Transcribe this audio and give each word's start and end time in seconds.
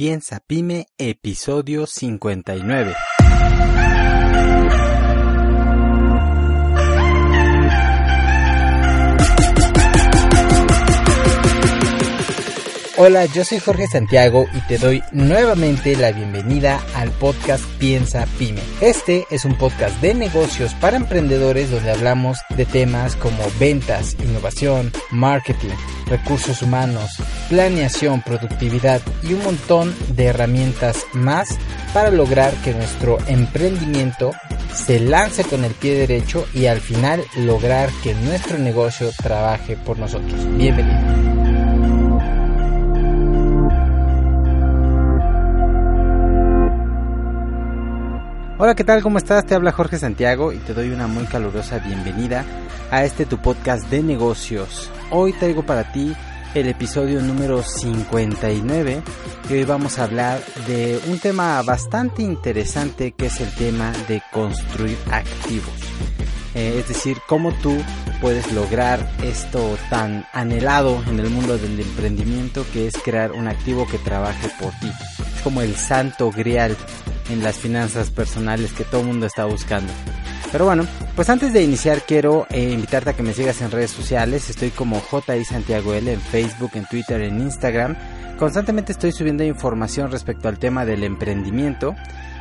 Piensa 0.00 0.40
Pyme, 0.40 0.86
episodio 0.96 1.86
59. 1.86 2.94
Hola, 13.02 13.24
yo 13.24 13.46
soy 13.46 13.60
Jorge 13.60 13.86
Santiago 13.86 14.44
y 14.52 14.60
te 14.68 14.76
doy 14.76 15.02
nuevamente 15.10 15.96
la 15.96 16.12
bienvenida 16.12 16.78
al 16.94 17.10
podcast 17.12 17.64
Piensa 17.78 18.26
Pyme. 18.38 18.60
Este 18.82 19.24
es 19.30 19.46
un 19.46 19.56
podcast 19.56 19.98
de 20.02 20.12
negocios 20.12 20.74
para 20.74 20.98
emprendedores 20.98 21.70
donde 21.70 21.92
hablamos 21.92 22.40
de 22.50 22.66
temas 22.66 23.16
como 23.16 23.42
ventas, 23.58 24.18
innovación, 24.22 24.92
marketing, 25.10 25.70
recursos 26.08 26.60
humanos, 26.60 27.10
planeación, 27.48 28.20
productividad 28.20 29.00
y 29.22 29.32
un 29.32 29.44
montón 29.44 29.94
de 30.14 30.26
herramientas 30.26 31.06
más 31.14 31.48
para 31.94 32.10
lograr 32.10 32.52
que 32.62 32.74
nuestro 32.74 33.16
emprendimiento 33.28 34.32
se 34.74 35.00
lance 35.00 35.42
con 35.44 35.64
el 35.64 35.72
pie 35.72 35.94
derecho 35.94 36.46
y 36.52 36.66
al 36.66 36.82
final 36.82 37.24
lograr 37.38 37.88
que 38.02 38.12
nuestro 38.12 38.58
negocio 38.58 39.10
trabaje 39.22 39.78
por 39.78 39.98
nosotros. 39.98 40.38
Bienvenido. 40.58 41.29
Hola, 48.62 48.74
¿qué 48.74 48.84
tal? 48.84 49.02
¿Cómo 49.02 49.16
estás? 49.16 49.46
Te 49.46 49.54
habla 49.54 49.72
Jorge 49.72 49.96
Santiago 49.96 50.52
y 50.52 50.58
te 50.58 50.74
doy 50.74 50.90
una 50.90 51.06
muy 51.06 51.24
calurosa 51.24 51.78
bienvenida 51.78 52.44
a 52.90 53.06
este 53.06 53.24
tu 53.24 53.38
podcast 53.38 53.88
de 53.88 54.02
negocios. 54.02 54.90
Hoy 55.10 55.32
traigo 55.32 55.64
para 55.64 55.90
ti 55.92 56.14
el 56.54 56.68
episodio 56.68 57.22
número 57.22 57.62
59 57.62 59.02
y 59.48 59.52
hoy 59.54 59.64
vamos 59.64 59.98
a 59.98 60.04
hablar 60.04 60.42
de 60.66 61.00
un 61.08 61.18
tema 61.18 61.62
bastante 61.62 62.20
interesante 62.20 63.12
que 63.12 63.26
es 63.28 63.40
el 63.40 63.50
tema 63.54 63.94
de 64.08 64.20
construir 64.30 64.98
activos. 65.10 65.72
Eh, 66.54 66.80
es 66.80 66.86
decir, 66.86 67.16
cómo 67.26 67.54
tú 67.62 67.74
puedes 68.20 68.52
lograr 68.52 69.10
esto 69.22 69.78
tan 69.88 70.26
anhelado 70.34 71.02
en 71.08 71.18
el 71.18 71.30
mundo 71.30 71.56
del 71.56 71.80
emprendimiento 71.80 72.66
que 72.74 72.88
es 72.88 72.98
crear 73.02 73.32
un 73.32 73.48
activo 73.48 73.86
que 73.86 73.96
trabaje 73.96 74.50
por 74.60 74.70
ti. 74.80 74.90
Como 75.42 75.62
el 75.62 75.76
santo 75.76 76.30
grial 76.30 76.76
en 77.30 77.42
las 77.42 77.56
finanzas 77.56 78.10
personales 78.10 78.72
que 78.72 78.84
todo 78.84 79.00
el 79.00 79.06
mundo 79.06 79.26
está 79.26 79.44
buscando. 79.44 79.92
Pero 80.52 80.64
bueno, 80.64 80.84
pues 81.14 81.30
antes 81.30 81.52
de 81.52 81.62
iniciar 81.62 82.02
quiero 82.02 82.46
eh, 82.50 82.70
invitarte 82.72 83.10
a 83.10 83.12
que 83.12 83.22
me 83.22 83.32
sigas 83.32 83.60
en 83.60 83.70
redes 83.70 83.92
sociales. 83.92 84.50
Estoy 84.50 84.70
como 84.70 85.00
JI 85.00 85.44
Santiago 85.44 85.94
L 85.94 86.12
en 86.12 86.20
Facebook, 86.20 86.72
en 86.74 86.86
Twitter, 86.86 87.20
en 87.20 87.40
Instagram. 87.40 87.96
Constantemente 88.38 88.92
estoy 88.92 89.12
subiendo 89.12 89.44
información 89.44 90.10
respecto 90.10 90.48
al 90.48 90.58
tema 90.58 90.84
del 90.84 91.04
emprendimiento. 91.04 91.94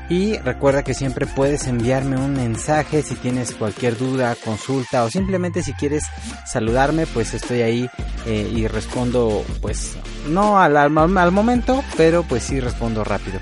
Y 0.10 0.38
recuerda 0.40 0.84
que 0.84 0.96
siempre 0.96 1.28
puedes 1.28 1.68
enviarme 1.68 2.18
un 2.18 2.34
mensaje 2.34 3.04
si 3.04 3.14
tienes 3.14 3.54
cualquier 3.54 3.96
duda, 3.96 4.36
consulta 4.44 5.04
o 5.04 5.10
simplemente 5.10 5.62
si 5.62 5.74
quieres 5.74 6.04
saludarme, 6.48 7.06
pues 7.06 7.36
estoy 7.36 7.62
ahí 7.62 7.90
eh, 8.26 8.52
y 8.52 8.68
respondo 8.68 9.46
pues 9.62 9.98
no 10.28 10.60
al, 10.60 10.76
al, 10.78 11.32
momento, 11.32 11.84
pero 11.96 12.24
pues 12.24 12.44
sí 12.44 12.60
respondo 12.60 13.04
rápido. 13.04 13.40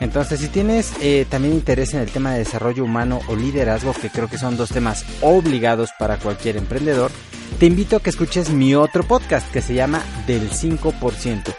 Entonces, 0.00 0.40
si 0.40 0.48
tienes 0.48 0.92
eh, 1.00 1.26
también 1.30 1.54
interés 1.54 1.94
en 1.94 2.00
el 2.00 2.10
tema 2.10 2.32
de 2.32 2.40
desarrollo 2.40 2.84
humano 2.84 3.20
o 3.28 3.36
liderazgo, 3.36 3.94
que 3.94 4.10
creo 4.10 4.28
que 4.28 4.36
son 4.36 4.56
dos 4.56 4.70
temas 4.70 5.06
obligados 5.22 5.90
para 5.98 6.18
cualquier 6.18 6.56
emprendedor, 6.56 7.10
te 7.58 7.66
invito 7.66 7.96
a 7.96 8.00
que 8.00 8.10
escuches 8.10 8.50
mi 8.50 8.74
otro 8.74 9.04
podcast 9.04 9.50
que 9.52 9.62
se 9.62 9.74
llama 9.74 10.02
Del 10.26 10.50
5%. 10.50 11.54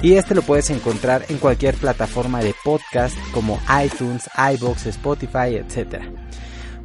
Y 0.00 0.14
este 0.14 0.34
lo 0.34 0.42
puedes 0.42 0.70
encontrar 0.70 1.24
en 1.28 1.38
cualquier 1.38 1.74
plataforma 1.74 2.40
de 2.40 2.54
podcast 2.64 3.16
como 3.32 3.58
iTunes, 3.84 4.30
iBox, 4.54 4.86
Spotify, 4.86 5.56
etc. 5.56 6.04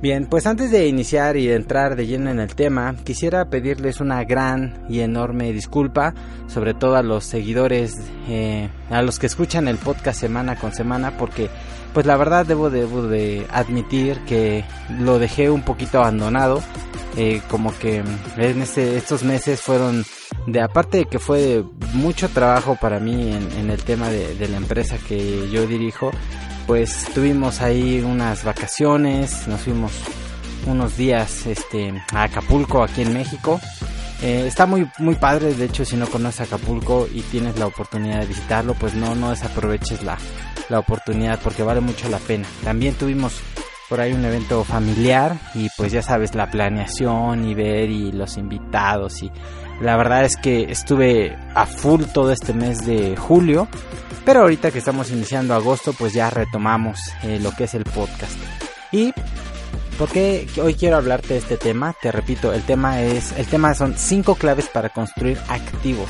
Bien, 0.02 0.26
pues 0.26 0.48
antes 0.48 0.72
de 0.72 0.88
iniciar 0.88 1.38
y 1.38 1.50
entrar 1.50 1.96
de 1.96 2.08
lleno 2.08 2.32
en 2.32 2.40
el 2.40 2.56
tema, 2.56 2.96
quisiera 3.06 3.50
pedirles 3.50 4.02
una 4.02 4.24
gran 4.24 4.84
y 4.90 5.00
enorme 5.02 5.54
disculpa, 5.54 6.14
sobre 6.48 6.74
todo 6.74 6.96
a 6.96 7.04
los 7.04 7.24
seguidores, 7.24 7.96
eh, 8.28 8.70
a 8.90 9.02
los 9.04 9.20
que 9.20 9.28
escuchan 9.28 9.68
el 9.68 9.78
podcast 9.78 10.20
semana 10.20 10.56
con 10.56 10.74
semana, 10.74 11.16
porque 11.18 11.50
pues 11.94 12.08
la 12.08 12.18
verdad 12.18 12.46
debo, 12.46 12.72
debo 12.72 13.04
de 13.04 13.46
admitir 13.52 14.20
que 14.26 14.66
lo 15.00 15.20
dejé 15.20 15.52
un 15.52 15.62
poquito 15.62 16.00
abandonado, 16.00 16.62
eh, 17.16 17.42
como 17.48 17.78
que 17.78 18.04
en 18.38 18.62
este, 18.62 18.98
estos 18.98 19.24
meses 19.24 19.62
fueron 19.62 20.04
de 20.48 20.62
aparte 20.62 20.98
de 20.98 21.06
que 21.06 21.20
fue 21.20 21.64
mucho 21.94 22.30
trabajo 22.30 22.78
para 22.80 23.00
mí 23.00 23.32
en, 23.32 23.70
el 23.70 23.84
tema 23.84 24.10
de, 24.10 24.36
de 24.36 24.48
la 24.48 24.58
empresa 24.58 24.98
que 24.98 25.50
yo 25.50 25.66
dirijo, 25.68 26.12
pues 26.68 27.08
tuvimos 27.14 27.62
ahí 27.62 28.02
unas 28.02 28.44
vacaciones, 28.44 29.48
nos 29.48 29.62
fuimos 29.62 29.92
unos 30.66 30.98
días 30.98 31.46
este, 31.46 31.94
a 32.14 32.24
Acapulco 32.24 32.84
aquí 32.84 33.02
en 33.02 33.14
México. 33.14 33.60
Eh, 34.22 34.46
está 34.48 34.66
muy 34.66 34.90
muy 35.00 35.16
padre, 35.16 35.54
de 35.54 35.66
hecho 35.66 35.84
si 35.84 35.98
no 35.98 36.08
conoces 36.08 36.42
Acapulco 36.42 37.08
y 37.14 37.22
tienes 37.24 37.60
la 37.60 37.68
oportunidad 37.68 38.22
de 38.22 38.28
visitarlo, 38.28 38.74
pues 38.74 38.94
no, 38.94 39.16
no 39.16 39.32
desaproveches 39.32 40.04
la, 40.04 40.18
la 40.70 40.80
oportunidad 40.80 41.40
porque 41.42 41.64
vale 41.64 41.82
mucho 41.82 42.08
la 42.10 42.20
pena. 42.20 42.48
También 42.64 42.96
tuvimos 42.96 43.42
por 43.90 44.00
ahí 44.00 44.14
un 44.14 44.24
evento 44.24 44.64
familiar 44.64 45.38
y 45.54 45.68
pues 45.78 45.92
ya 45.92 46.02
sabes 46.02 46.36
la 46.36 46.50
planeación 46.50 47.46
y 47.46 47.54
ver 47.54 47.90
y 47.90 48.12
los 48.12 48.38
invitados 48.38 49.22
y 49.24 49.32
la 49.82 49.98
verdad 49.98 50.26
es 50.26 50.38
que 50.38 50.72
estuve 50.72 51.38
a 51.56 51.66
full 51.66 52.04
todo 52.14 52.32
este 52.32 52.54
mes 52.54 52.86
de 52.86 53.16
julio 53.18 53.68
pero 54.26 54.42
ahorita 54.42 54.72
que 54.72 54.80
estamos 54.80 55.12
iniciando 55.12 55.54
agosto, 55.54 55.94
pues 55.94 56.14
ya 56.14 56.30
retomamos 56.30 57.00
eh, 57.24 57.40
lo 57.42 57.52
que 57.52 57.66
es 57.66 57.74
el 57.74 57.84
podcast. 57.84 58.38
Y 58.92 59.14
porque 59.98 60.48
hoy 60.62 60.76
quiero 60.76 60.98
hablarte 60.98 61.34
de 61.34 61.40
este 61.40 61.58
tema, 61.58 61.94
te 62.02 62.12
repito, 62.12 62.54
el 62.54 62.64
tema 62.64 63.02
es, 63.02 63.34
el 63.38 63.46
tema 63.48 63.74
son 63.74 63.96
cinco 63.98 64.36
claves 64.36 64.68
para 64.68 64.90
construir 64.90 65.38
activos. 65.50 66.10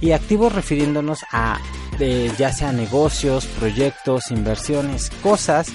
Y 0.00 0.12
activos 0.12 0.54
refiriéndonos 0.54 1.20
a 1.32 1.58
ya 2.36 2.52
sea 2.52 2.72
negocios, 2.72 3.46
proyectos, 3.46 4.32
inversiones, 4.32 5.10
cosas 5.22 5.68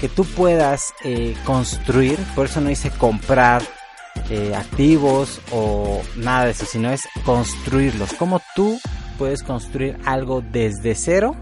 que 0.00 0.08
tú 0.08 0.24
puedas 0.24 0.94
eh, 1.02 1.34
construir. 1.44 2.20
Por 2.36 2.46
eso 2.46 2.60
no 2.60 2.68
dice 2.68 2.90
comprar 2.90 3.62
eh, 4.30 4.54
activos 4.54 5.40
o 5.50 6.02
nada 6.16 6.46
de 6.46 6.50
eso, 6.52 6.64
sino 6.66 6.90
es 6.90 7.02
construirlos. 7.24 8.12
Como 8.14 8.40
tú 8.54 8.78
puedes 9.18 9.42
construir 9.42 9.98
algo 10.04 10.42
desde 10.42 10.94
cero 10.94 11.34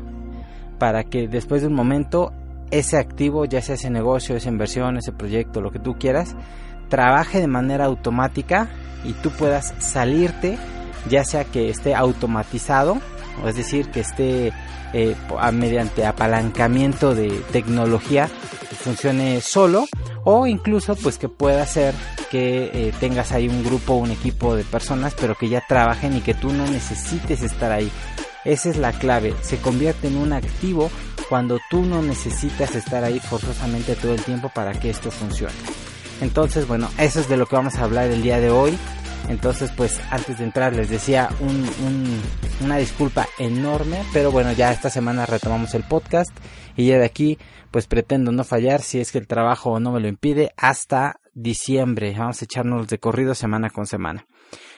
para 0.78 1.04
que 1.04 1.28
después 1.28 1.62
de 1.62 1.69
un 1.69 1.75
momento 1.75 2.32
ese 2.70 2.97
activo, 2.97 3.44
ya 3.44 3.62
sea 3.62 3.75
ese 3.75 3.91
negocio, 3.91 4.36
esa 4.36 4.48
inversión, 4.48 4.97
ese 4.97 5.12
proyecto, 5.12 5.60
lo 5.60 5.70
que 5.70 5.78
tú 5.78 5.98
quieras, 5.98 6.36
trabaje 6.88 7.41
de 7.41 7.47
manera 7.47 7.86
automática 7.86 8.69
y 9.04 9.12
tú 9.14 9.30
puedas 9.30 9.75
salirte, 9.78 10.59
ya 11.09 11.25
sea 11.25 11.44
que 11.44 11.70
esté 11.70 11.94
automatizado, 11.94 12.98
o 13.42 13.48
es 13.48 13.56
decir, 13.56 13.91
que 13.91 14.00
esté 14.00 14.53
eh, 14.92 15.16
mediante 15.53 16.04
apalancamiento 16.04 17.14
de 17.14 17.30
tecnología, 17.53 18.28
funcione 18.28 19.41
solo, 19.41 19.86
o 20.25 20.47
incluso 20.47 20.97
pues 20.97 21.19
que 21.19 21.28
pueda 21.28 21.64
ser 21.66 21.94
que 22.31 22.70
eh, 22.72 22.92
tengas 23.00 23.32
ahí 23.32 23.48
un 23.48 23.64
grupo, 23.64 23.94
un 23.94 24.10
equipo 24.10 24.54
de 24.54 24.64
personas, 24.64 25.14
pero 25.19 25.34
que 25.34 25.48
ya 25.48 25.64
trabajen 25.66 26.16
y 26.16 26.20
que 26.20 26.34
tú 26.34 26.53
no 26.53 26.66
necesites 26.66 27.42
estar 27.42 27.72
ahí. 27.72 27.91
Esa 28.44 28.70
es 28.70 28.76
la 28.76 28.92
clave, 28.92 29.34
se 29.42 29.59
convierte 29.59 30.09
en 30.09 30.16
un 30.16 30.32
activo 30.32 30.91
cuando 31.28 31.59
tú 31.70 31.82
no 31.84 32.03
necesitas 32.03 32.75
estar 32.75 33.04
ahí 33.04 33.20
forzosamente 33.20 33.94
todo 33.94 34.14
el 34.14 34.22
tiempo 34.22 34.50
para 34.54 34.72
que 34.72 34.91
esto 34.91 35.10
funcione. 35.10 35.54
Entonces, 36.20 36.66
bueno, 36.66 36.88
eso 36.98 37.20
es 37.20 37.28
de 37.28 37.36
lo 37.36 37.47
que 37.47 37.56
vamos 37.56 37.76
a 37.76 37.84
hablar 37.84 38.10
el 38.10 38.22
día 38.22 38.41
de 38.41 38.50
hoy. 38.50 38.78
Entonces, 39.28 39.70
pues 39.76 40.00
antes 40.10 40.38
de 40.38 40.44
entrar 40.44 40.75
les 40.75 40.91
decía 40.91 41.28
una 42.62 42.76
disculpa 42.78 43.28
enorme, 43.38 44.03
pero 44.12 44.31
bueno, 44.32 44.53
ya 44.53 44.72
esta 44.72 44.91
semana 44.91 45.26
retomamos 45.26 45.75
el 45.75 45.84
podcast 45.84 46.30
y 46.77 46.86
ya 46.86 46.98
de 46.98 47.04
aquí, 47.04 47.39
pues 47.71 47.86
pretendo 47.86 48.33
no 48.33 48.45
fallar 48.45 48.83
si 48.83 49.00
es 49.00 49.12
que 49.12 49.18
el 49.18 49.27
trabajo 49.27 49.78
no 49.80 49.92
me 49.92 50.00
lo 50.00 50.09
impide 50.09 50.53
hasta 50.56 51.21
diciembre. 51.34 52.15
Vamos 52.16 52.42
a 52.42 52.45
echarnos 52.45 52.89
de 52.89 52.98
corrido 52.98 53.34
semana 53.34 53.71
con 53.71 53.86
semana. 53.86 54.27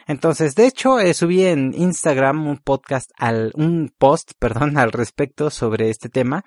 Entonces, 0.07 0.55
de 0.55 0.67
hecho, 0.67 0.99
eh, 0.99 1.15
subí 1.15 1.45
en 1.45 1.75
Instagram 1.75 2.47
un 2.47 2.59
podcast 2.59 3.11
al, 3.17 3.53
un 3.55 3.93
post, 3.97 4.33
perdón, 4.39 4.79
al 4.79 4.93
respecto 4.93 5.51
sobre 5.51 5.91
este 5.91 6.09
tema 6.09 6.45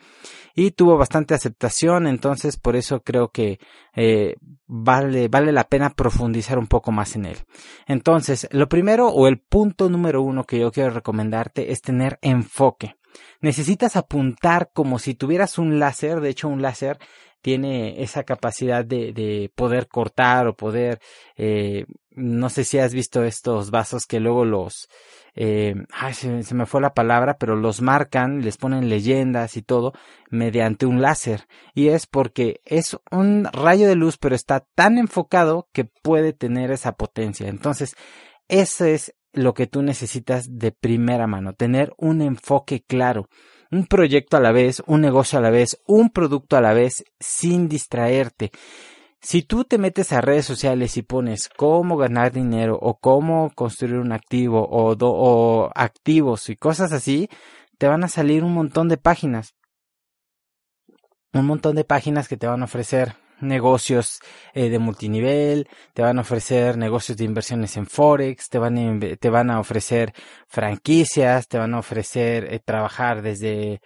y 0.56 0.72
tuvo 0.72 0.98
bastante 0.98 1.34
aceptación, 1.34 2.08
entonces 2.08 2.58
por 2.58 2.76
eso 2.76 3.02
creo 3.02 3.30
que 3.30 3.60
eh, 3.96 4.36
vale, 4.68 5.28
vale 5.28 5.52
la 5.52 5.66
pena 5.66 5.90
profundizar 5.90 6.58
un 6.58 6.68
poco 6.68 6.92
más 6.92 7.16
en 7.16 7.26
él. 7.26 7.38
Entonces, 7.88 8.48
lo 8.52 8.68
primero 8.70 9.08
o 9.10 9.28
el 9.28 9.40
punto 9.40 9.90
número 9.90 10.22
uno 10.22 10.46
que 10.46 10.60
yo 10.60 10.72
quiero 10.72 10.92
recomendarte 10.92 11.72
es 11.72 11.82
tener 11.82 12.18
enfoque. 12.22 12.96
necesitas 13.42 13.96
apuntar 13.96 14.72
como 14.74 15.00
si 15.00 15.14
tuvieras 15.14 15.58
un 15.58 15.80
láser, 15.80 16.20
de 16.20 16.30
hecho 16.30 16.48
un 16.48 16.62
láser 16.62 17.00
tiene 17.46 18.02
esa 18.02 18.24
capacidad 18.24 18.84
de, 18.84 19.14
de 19.14 19.52
poder 19.54 19.88
cortar 19.88 20.48
o 20.48 20.56
poder, 20.56 21.00
eh, 21.38 21.86
no 22.10 22.50
sé 22.50 22.64
si 22.64 22.80
has 22.80 22.92
visto 22.92 23.24
estos 23.24 23.70
vasos 23.70 24.08
que 24.08 24.20
luego 24.20 24.46
los, 24.46 24.90
eh, 25.36 25.76
se, 26.12 26.56
me 26.56 26.66
fue 26.66 26.82
la 26.82 26.96
palabra, 26.96 27.38
pero 27.38 27.56
los 27.56 27.84
marcan, 27.84 28.42
les 28.42 28.58
ponen 28.58 28.90
leyendas 28.90 29.58
y 29.58 29.62
todo 29.62 29.94
mediante 30.32 30.88
un 30.88 31.04
láser. 31.04 31.46
Y 31.76 31.90
es 31.90 32.08
porque 32.08 32.62
es 32.66 32.98
un 33.12 33.48
rayo 33.54 33.88
de 33.88 33.96
luz, 33.96 34.18
pero 34.18 34.34
está 34.34 34.66
tan 34.74 34.98
enfocado 34.98 35.70
que 35.72 35.86
puede 35.86 36.34
tener 36.34 36.72
esa 36.72 36.94
potencia. 36.94 37.48
Entonces, 37.48 37.96
eso 38.48 38.86
es 38.86 39.14
lo 39.34 39.54
que 39.54 39.68
tú 39.68 39.84
necesitas 39.84 40.48
de 40.50 40.72
primera 40.72 41.28
mano, 41.28 41.54
tener 41.54 41.94
un 42.00 42.24
enfoque 42.24 42.82
claro 42.82 43.30
un 43.76 43.86
proyecto 43.88 44.38
a 44.38 44.40
la 44.40 44.52
vez, 44.52 44.82
un 44.88 45.02
negocio 45.02 45.38
a 45.38 45.42
la 45.42 45.50
vez, 45.50 45.82
un 45.86 46.10
producto 46.10 46.56
a 46.56 46.62
la 46.62 46.74
vez, 46.74 47.04
sin 47.20 47.68
distraerte. 47.68 48.52
Si 49.22 49.42
tú 49.42 49.66
te 49.66 49.78
metes 49.78 50.14
a 50.14 50.22
redes 50.22 50.46
sociales 50.46 50.98
y 50.98 51.02
pones 51.02 51.50
cómo 51.50 51.98
ganar 51.98 52.32
dinero 52.32 52.78
o 52.82 53.00
cómo 53.00 53.52
construir 53.54 53.96
un 53.96 54.14
activo 54.14 54.66
o, 54.66 54.96
o 54.98 55.72
activos 55.76 56.50
y 56.50 56.56
cosas 56.56 56.94
así, 56.94 57.30
te 57.78 57.88
van 57.88 58.04
a 58.04 58.08
salir 58.08 58.44
un 58.44 58.54
montón 58.54 58.88
de 58.88 58.98
páginas. 58.98 59.56
Un 61.34 61.46
montón 61.46 61.76
de 61.76 61.84
páginas 61.84 62.30
que 62.30 62.38
te 62.38 62.48
van 62.48 62.62
a 62.62 62.66
ofrecer 62.66 63.16
negocios 63.42 64.20
eh, 64.54 64.70
de 64.70 64.80
multinivel, 64.80 65.68
te 65.94 66.02
van 66.02 66.18
a 66.18 66.22
ofrecer 66.22 66.78
negocios 66.78 67.18
de 67.18 67.26
inversiones 67.26 67.78
en 67.78 67.88
Forex, 67.88 68.50
te 68.50 68.60
van 68.60 68.78
a, 68.78 69.16
te 69.16 69.30
van 69.30 69.50
a 69.50 69.60
ofrecer 69.60 70.14
franquicias, 70.48 71.48
te 71.48 71.58
van 71.58 71.74
a 71.74 71.80
ofrecer 71.80 72.54
eh, 72.54 72.60
trabajar 72.60 73.22
desde 73.22 73.82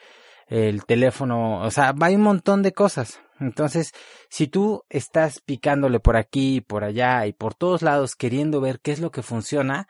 el 0.48 0.86
teléfono, 0.86 1.62
o 1.62 1.72
sea, 1.72 1.94
hay 2.01 2.16
un 2.16 2.24
montón 2.24 2.63
de 2.63 2.74
cosas. 2.74 3.22
Entonces, 3.40 3.92
si 4.30 4.48
tú 4.48 4.84
estás 4.90 5.40
picándole 5.42 6.00
por 6.00 6.18
aquí 6.18 6.62
por 6.62 6.84
allá 6.84 7.25
y 7.25 7.34
por 7.34 7.54
todos 7.56 7.81
lados 7.81 8.16
queriendo 8.16 8.60
ver 8.60 8.80
qué 8.81 8.92
es 8.92 9.00
lo 9.00 9.12
que 9.12 9.22
funciona, 9.22 9.88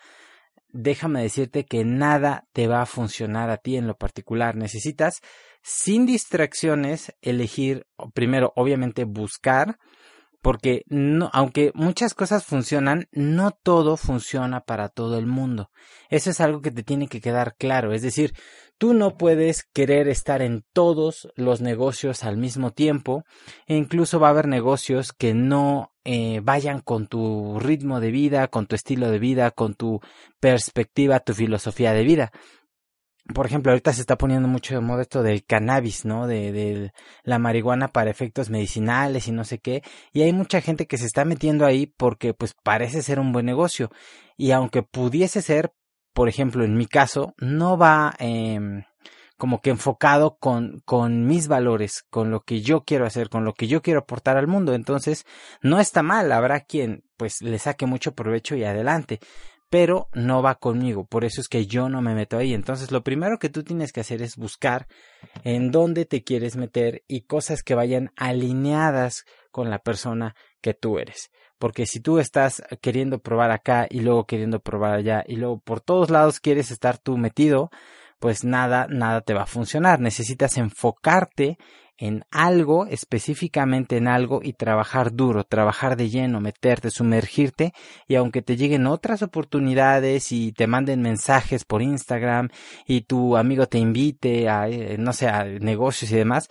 déjame 0.72 1.22
decirte 1.22 1.66
que 1.66 1.84
nada 1.84 2.46
te 2.54 2.68
va 2.68 2.82
a 2.82 2.86
funcionar 2.86 3.50
a 3.50 3.58
ti 3.58 3.76
en 3.76 3.88
lo 3.88 3.96
particular. 3.96 4.56
Necesitas 4.56 5.22
sin 5.62 6.06
distracciones, 6.06 7.14
elegir, 7.22 7.86
primero, 8.14 8.54
obviamente, 8.56 9.04
buscar, 9.04 9.78
porque 10.42 10.84
no, 10.88 11.30
aunque 11.34 11.72
muchas 11.74 12.14
cosas 12.14 12.46
funcionan, 12.46 13.08
no 13.12 13.52
todo 13.52 13.98
funciona 13.98 14.62
para 14.62 14.88
todo 14.88 15.18
el 15.18 15.26
mundo. 15.26 15.70
Eso 16.10 16.30
es 16.30 16.40
algo 16.40 16.62
que 16.62 16.72
te 16.72 16.84
tiene 16.84 17.08
que 17.08 17.20
quedar 17.20 17.56
claro. 17.58 17.94
Es 17.94 18.02
decir, 18.02 18.34
tú 18.78 18.94
no 18.94 19.18
puedes 19.18 19.64
querer 19.74 20.08
estar 20.08 20.42
en 20.42 20.64
todos 20.72 21.28
los 21.36 21.60
negocios 21.60 22.24
al 22.24 22.38
mismo 22.38 22.72
tiempo, 22.72 23.26
e 23.68 23.76
incluso 23.76 24.20
va 24.20 24.28
a 24.28 24.32
haber 24.32 24.48
negocios 24.48 25.12
que 25.12 25.34
no 25.34 25.92
eh, 26.06 26.40
vayan 26.42 26.80
con 26.80 27.08
tu 27.08 27.60
ritmo 27.60 28.00
de 28.00 28.12
vida, 28.12 28.48
con 28.48 28.66
tu 28.66 28.76
estilo 28.76 29.12
de 29.12 29.20
vida, 29.20 29.52
con 29.52 29.76
tu 29.76 30.00
perspectiva, 30.40 31.20
tu 31.20 31.34
filosofía 31.34 31.92
de 31.94 32.04
vida 32.04 32.32
por 33.34 33.46
ejemplo, 33.46 33.72
ahorita 33.72 33.94
se 33.94 34.02
está 34.02 34.18
poniendo 34.18 34.48
mucho 34.48 34.74
de 34.74 34.82
moda 34.82 35.04
esto 35.04 35.24
del 35.24 35.46
cannabis, 35.46 36.06
¿no? 36.06 36.28
De, 36.28 36.52
de, 36.52 36.94
la 37.24 37.40
marihuana 37.40 37.90
para 37.90 38.10
efectos 38.10 38.50
medicinales 38.50 39.28
y 39.28 39.32
no 39.32 39.44
sé 39.44 39.60
qué. 39.60 39.84
Y 40.14 40.24
hay 40.24 40.34
mucha 40.34 40.62
gente 40.62 40.88
que 40.88 40.98
se 40.98 41.06
está 41.06 41.26
metiendo 41.26 41.66
ahí 41.66 41.86
porque 41.86 42.34
pues 42.34 42.56
parece 42.64 43.02
ser 43.02 43.20
un 43.20 43.32
buen 43.32 43.46
negocio. 43.46 43.92
Y 44.38 44.52
aunque 44.52 44.84
pudiese 44.84 45.42
ser, 45.42 45.74
por 46.14 46.30
ejemplo, 46.30 46.64
en 46.64 46.76
mi 46.76 46.88
caso, 46.88 47.34
no 47.38 47.78
va 47.78 48.16
eh, 48.20 48.84
como 49.38 49.62
que 49.62 49.70
enfocado 49.70 50.38
con, 50.38 50.82
con 50.86 51.26
mis 51.26 51.48
valores, 51.48 52.04
con 52.10 52.32
lo 52.32 52.42
que 52.42 52.62
yo 52.62 52.84
quiero 52.84 53.06
hacer, 53.06 53.30
con 53.30 53.46
lo 53.46 53.54
que 53.54 53.68
yo 53.68 53.82
quiero 53.82 54.02
aportar 54.02 54.38
al 54.38 54.48
mundo. 54.48 54.74
Entonces, 54.74 55.26
no 55.62 55.80
está 55.80 56.04
mal, 56.04 56.32
habrá 56.32 56.62
quien 56.62 57.04
pues 57.16 57.42
le 57.42 57.60
saque 57.60 57.86
mucho 57.86 58.14
provecho 58.14 58.56
y 58.56 58.64
adelante 58.64 59.20
pero 59.70 60.08
no 60.14 60.42
va 60.42 60.56
conmigo, 60.56 61.06
por 61.06 61.24
eso 61.24 61.42
es 61.42 61.48
que 61.48 61.68
yo 61.68 61.90
no 61.90 62.02
me 62.02 62.16
meto 62.16 62.38
ahí. 62.38 62.54
Entonces, 62.54 62.92
lo 62.92 63.04
primero 63.04 63.38
que 63.38 63.50
tú 63.50 63.64
tienes 63.64 63.92
que 63.92 64.02
hacer 64.02 64.22
es 64.22 64.36
buscar 64.36 64.88
en 65.44 65.72
dónde 65.72 66.06
te 66.06 66.24
quieres 66.24 66.56
meter 66.56 67.04
y 67.08 67.22
cosas 67.22 67.62
que 67.62 67.76
vayan 67.76 68.12
alineadas 68.16 69.26
con 69.52 69.70
la 69.70 69.80
persona 69.80 70.36
que 70.62 70.74
tú 70.74 70.98
eres. 70.98 71.30
Porque 71.60 71.86
si 71.86 72.00
tú 72.00 72.20
estás 72.20 72.64
queriendo 72.82 73.20
probar 73.20 73.52
acá 73.52 73.86
y 73.90 74.00
luego 74.00 74.26
queriendo 74.26 74.60
probar 74.60 74.94
allá 74.94 75.24
y 75.28 75.36
luego 75.36 75.60
por 75.60 75.82
todos 75.82 76.10
lados 76.10 76.40
quieres 76.40 76.72
estar 76.72 76.98
tú 76.98 77.18
metido, 77.18 77.70
pues 78.20 78.44
nada, 78.44 78.88
nada 78.90 79.22
te 79.22 79.34
va 79.34 79.44
a 79.44 79.48
funcionar. 79.48 80.00
Necesitas 80.00 80.58
enfocarte 80.58 81.58
en 82.00 82.24
algo, 82.32 82.86
específicamente 82.86 83.98
en 83.98 84.08
algo 84.08 84.40
y 84.42 84.54
trabajar 84.54 85.14
duro, 85.14 85.44
trabajar 85.44 85.98
de 85.98 86.10
lleno, 86.10 86.40
meterte, 86.40 86.92
sumergirte 86.92 87.74
y 88.08 88.16
aunque 88.16 88.42
te 88.42 88.56
lleguen 88.56 88.88
otras 88.88 89.22
oportunidades 89.22 90.32
y 90.32 90.54
te 90.54 90.66
manden 90.66 91.02
mensajes 91.02 91.66
por 91.66 91.82
Instagram 91.82 92.50
y 92.88 93.02
tu 93.02 93.36
amigo 93.36 93.68
te 93.68 93.80
invite 93.80 94.48
a, 94.48 94.70
eh, 94.70 94.96
no 94.98 95.12
sé, 95.12 95.28
a 95.28 95.44
negocios 95.44 96.12
y 96.12 96.16
demás, 96.16 96.50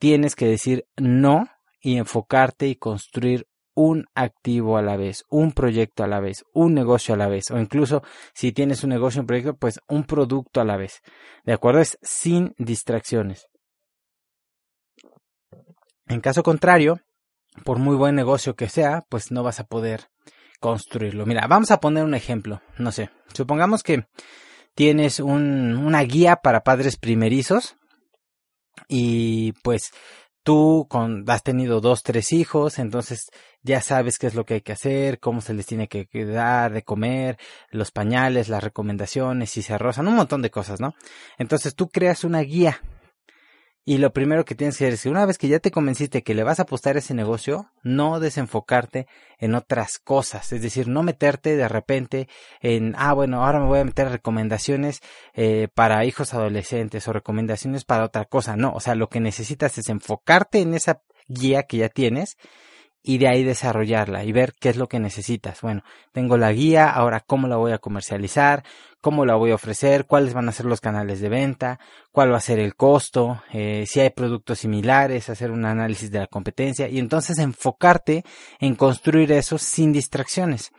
tienes 0.00 0.34
que 0.34 0.46
decir 0.46 0.86
no 0.96 1.46
y 1.80 1.96
enfocarte 1.96 2.66
y 2.66 2.74
construir 2.74 3.46
un 3.80 4.04
activo 4.14 4.76
a 4.76 4.82
la 4.82 4.98
vez, 4.98 5.24
un 5.30 5.52
proyecto 5.52 6.04
a 6.04 6.06
la 6.06 6.20
vez, 6.20 6.44
un 6.52 6.74
negocio 6.74 7.14
a 7.14 7.16
la 7.16 7.28
vez, 7.28 7.50
o 7.50 7.58
incluso 7.58 8.02
si 8.34 8.52
tienes 8.52 8.84
un 8.84 8.90
negocio, 8.90 9.22
un 9.22 9.26
proyecto, 9.26 9.56
pues 9.56 9.80
un 9.88 10.04
producto 10.04 10.60
a 10.60 10.66
la 10.66 10.76
vez. 10.76 11.00
¿De 11.44 11.54
acuerdo? 11.54 11.80
Es 11.80 11.98
sin 12.02 12.54
distracciones. 12.58 13.46
En 16.06 16.20
caso 16.20 16.42
contrario, 16.42 17.00
por 17.64 17.78
muy 17.78 17.96
buen 17.96 18.14
negocio 18.14 18.54
que 18.54 18.68
sea, 18.68 19.06
pues 19.08 19.30
no 19.30 19.42
vas 19.42 19.60
a 19.60 19.64
poder 19.64 20.10
construirlo. 20.60 21.24
Mira, 21.24 21.46
vamos 21.46 21.70
a 21.70 21.80
poner 21.80 22.04
un 22.04 22.14
ejemplo. 22.14 22.60
No 22.76 22.92
sé, 22.92 23.08
supongamos 23.32 23.82
que 23.82 24.04
tienes 24.74 25.20
un, 25.20 25.78
una 25.78 26.02
guía 26.02 26.36
para 26.36 26.64
padres 26.64 26.98
primerizos 26.98 27.76
y 28.88 29.52
pues 29.62 29.90
tú 30.50 30.88
con, 30.88 31.24
has 31.28 31.44
tenido 31.44 31.80
dos, 31.80 32.02
tres 32.02 32.32
hijos, 32.32 32.80
entonces 32.80 33.30
ya 33.62 33.80
sabes 33.80 34.18
qué 34.18 34.26
es 34.26 34.34
lo 34.34 34.44
que 34.44 34.54
hay 34.54 34.60
que 34.62 34.72
hacer, 34.72 35.20
cómo 35.20 35.40
se 35.40 35.54
les 35.54 35.64
tiene 35.64 35.86
que 35.86 36.08
dar 36.24 36.72
de 36.72 36.82
comer, 36.82 37.38
los 37.70 37.92
pañales, 37.92 38.48
las 38.48 38.64
recomendaciones, 38.64 39.50
si 39.50 39.62
se 39.62 39.78
rozan, 39.78 40.08
un 40.08 40.16
montón 40.16 40.42
de 40.42 40.50
cosas, 40.50 40.80
¿no? 40.80 40.96
Entonces 41.38 41.76
tú 41.76 41.88
creas 41.88 42.24
una 42.24 42.40
guía 42.40 42.80
y 43.84 43.98
lo 43.98 44.12
primero 44.12 44.44
que 44.44 44.54
tienes 44.54 44.76
que 44.76 44.84
hacer 44.84 44.94
es 44.94 45.02
que 45.02 45.08
una 45.08 45.24
vez 45.24 45.38
que 45.38 45.48
ya 45.48 45.58
te 45.58 45.70
convenciste 45.70 46.22
que 46.22 46.34
le 46.34 46.44
vas 46.44 46.58
a 46.58 46.62
apostar 46.62 46.96
a 46.96 46.98
ese 46.98 47.14
negocio, 47.14 47.70
no 47.82 48.20
desenfocarte 48.20 49.06
en 49.38 49.54
otras 49.54 49.98
cosas. 49.98 50.52
Es 50.52 50.60
decir, 50.60 50.86
no 50.86 51.02
meterte 51.02 51.56
de 51.56 51.66
repente 51.66 52.28
en, 52.60 52.94
ah, 52.98 53.14
bueno, 53.14 53.44
ahora 53.44 53.58
me 53.58 53.66
voy 53.66 53.78
a 53.78 53.84
meter 53.84 54.10
recomendaciones 54.10 55.00
eh, 55.34 55.68
para 55.74 56.04
hijos 56.04 56.34
adolescentes 56.34 57.08
o 57.08 57.12
recomendaciones 57.12 57.84
para 57.84 58.04
otra 58.04 58.26
cosa. 58.26 58.54
No, 58.54 58.72
o 58.74 58.80
sea, 58.80 58.94
lo 58.94 59.08
que 59.08 59.20
necesitas 59.20 59.78
es 59.78 59.88
enfocarte 59.88 60.60
en 60.60 60.74
esa 60.74 61.00
guía 61.26 61.62
que 61.62 61.78
ya 61.78 61.88
tienes 61.88 62.36
y 63.02 63.18
de 63.18 63.28
ahí 63.28 63.44
desarrollarla 63.44 64.24
y 64.24 64.32
ver 64.32 64.54
qué 64.58 64.68
es 64.68 64.76
lo 64.76 64.88
que 64.88 65.00
necesitas. 65.00 65.60
Bueno, 65.62 65.82
tengo 66.12 66.36
la 66.36 66.52
guía, 66.52 66.90
ahora 66.90 67.20
cómo 67.20 67.48
la 67.48 67.56
voy 67.56 67.72
a 67.72 67.78
comercializar, 67.78 68.64
cómo 69.00 69.24
la 69.24 69.36
voy 69.36 69.52
a 69.52 69.54
ofrecer, 69.54 70.06
cuáles 70.06 70.34
van 70.34 70.48
a 70.48 70.52
ser 70.52 70.66
los 70.66 70.80
canales 70.80 71.20
de 71.20 71.28
venta, 71.28 71.80
cuál 72.12 72.32
va 72.32 72.36
a 72.36 72.40
ser 72.40 72.58
el 72.58 72.74
costo, 72.74 73.42
eh, 73.52 73.84
si 73.86 74.00
hay 74.00 74.10
productos 74.10 74.58
similares, 74.58 75.30
hacer 75.30 75.50
un 75.50 75.64
análisis 75.64 76.10
de 76.10 76.20
la 76.20 76.26
competencia 76.26 76.88
y 76.88 76.98
entonces 76.98 77.38
enfocarte 77.38 78.24
en 78.58 78.74
construir 78.74 79.32
eso 79.32 79.58
sin 79.58 79.92
distracciones. 79.92 80.72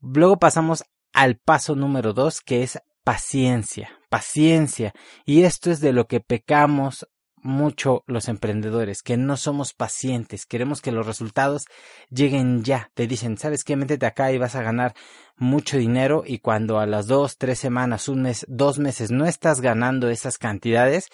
Luego 0.00 0.38
pasamos 0.38 0.84
al 1.12 1.36
paso 1.36 1.74
número 1.74 2.12
dos 2.12 2.40
que 2.40 2.62
es 2.62 2.78
paciencia, 3.04 3.90
paciencia. 4.08 4.92
Y 5.24 5.42
esto 5.42 5.70
es 5.70 5.80
de 5.80 5.92
lo 5.92 6.06
que 6.06 6.20
pecamos 6.20 7.06
mucho 7.42 8.04
los 8.06 8.28
emprendedores, 8.28 9.02
que 9.02 9.16
no 9.16 9.36
somos 9.36 9.72
pacientes, 9.72 10.46
queremos 10.46 10.80
que 10.80 10.92
los 10.92 11.06
resultados 11.06 11.64
lleguen 12.10 12.62
ya. 12.64 12.90
Te 12.94 13.06
dicen, 13.06 13.38
¿sabes 13.38 13.64
qué? 13.64 13.76
Métete 13.76 14.06
acá 14.06 14.32
y 14.32 14.38
vas 14.38 14.56
a 14.56 14.62
ganar 14.62 14.94
mucho 15.36 15.78
dinero 15.78 16.22
y 16.26 16.38
cuando 16.38 16.78
a 16.78 16.86
las 16.86 17.06
dos, 17.06 17.38
tres 17.38 17.58
semanas, 17.58 18.08
un 18.08 18.22
mes, 18.22 18.44
dos 18.48 18.78
meses 18.78 19.10
no 19.10 19.26
estás 19.26 19.60
ganando 19.60 20.10
esas 20.10 20.38
cantidades, 20.38 21.08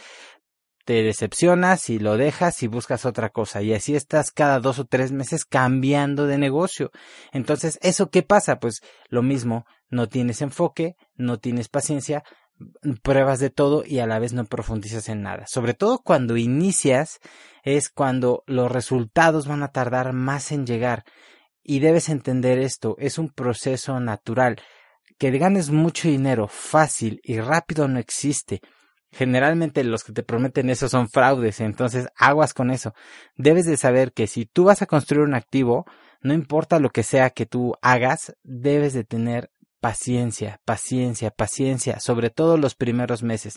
te 0.86 1.02
decepcionas 1.02 1.90
y 1.90 1.98
lo 1.98 2.16
dejas 2.16 2.62
y 2.62 2.68
buscas 2.68 3.06
otra 3.06 3.30
cosa 3.30 3.60
y 3.60 3.74
así 3.74 3.96
estás 3.96 4.30
cada 4.30 4.60
dos 4.60 4.78
o 4.78 4.84
tres 4.84 5.10
meses 5.10 5.44
cambiando 5.44 6.26
de 6.26 6.38
negocio. 6.38 6.92
Entonces, 7.32 7.78
¿eso 7.82 8.08
qué 8.10 8.22
pasa? 8.22 8.60
Pues 8.60 8.82
lo 9.08 9.22
mismo, 9.22 9.66
no 9.90 10.08
tienes 10.08 10.42
enfoque, 10.42 10.94
no 11.16 11.38
tienes 11.38 11.68
paciencia, 11.68 12.22
pruebas 13.02 13.38
de 13.38 13.50
todo 13.50 13.84
y 13.86 13.98
a 13.98 14.06
la 14.06 14.18
vez 14.18 14.32
no 14.32 14.44
profundizas 14.44 15.08
en 15.08 15.22
nada. 15.22 15.46
Sobre 15.46 15.74
todo 15.74 15.98
cuando 15.98 16.36
inicias 16.36 17.20
es 17.62 17.88
cuando 17.88 18.42
los 18.46 18.70
resultados 18.70 19.46
van 19.46 19.62
a 19.62 19.72
tardar 19.72 20.12
más 20.12 20.52
en 20.52 20.66
llegar. 20.66 21.04
Y 21.62 21.80
debes 21.80 22.08
entender 22.08 22.58
esto, 22.58 22.96
es 22.98 23.18
un 23.18 23.28
proceso 23.28 23.98
natural. 24.00 24.56
Que 25.18 25.36
ganes 25.36 25.70
mucho 25.70 26.08
dinero 26.08 26.46
fácil 26.48 27.20
y 27.24 27.40
rápido 27.40 27.88
no 27.88 27.98
existe. 27.98 28.60
generalmente 29.12 29.82
los 29.82 30.04
que 30.04 30.12
te 30.12 30.22
prometen 30.22 30.68
eso 30.68 30.90
son 30.90 31.08
fraudes, 31.08 31.60
entonces 31.60 32.06
aguas 32.16 32.52
con 32.52 32.70
eso. 32.70 32.92
Debes 33.36 33.64
de 33.64 33.78
saber 33.78 34.12
que 34.12 34.26
si 34.26 34.44
tú 34.44 34.64
vas 34.64 34.82
a 34.82 34.86
construir 34.86 35.24
un 35.24 35.34
activo, 35.34 35.86
no 36.20 36.34
importa 36.34 36.80
lo 36.80 36.90
que 36.90 37.02
sea 37.02 37.30
que 37.30 37.46
tú 37.46 37.74
hagas, 37.80 38.36
debes 38.42 38.92
de 38.92 39.04
tener 39.04 39.50
paciencia, 39.80 40.60
paciencia, 40.64 41.30
paciencia, 41.30 42.00
sobre 42.00 42.30
todo 42.30 42.56
los 42.56 42.74
primeros 42.74 43.22
meses 43.22 43.56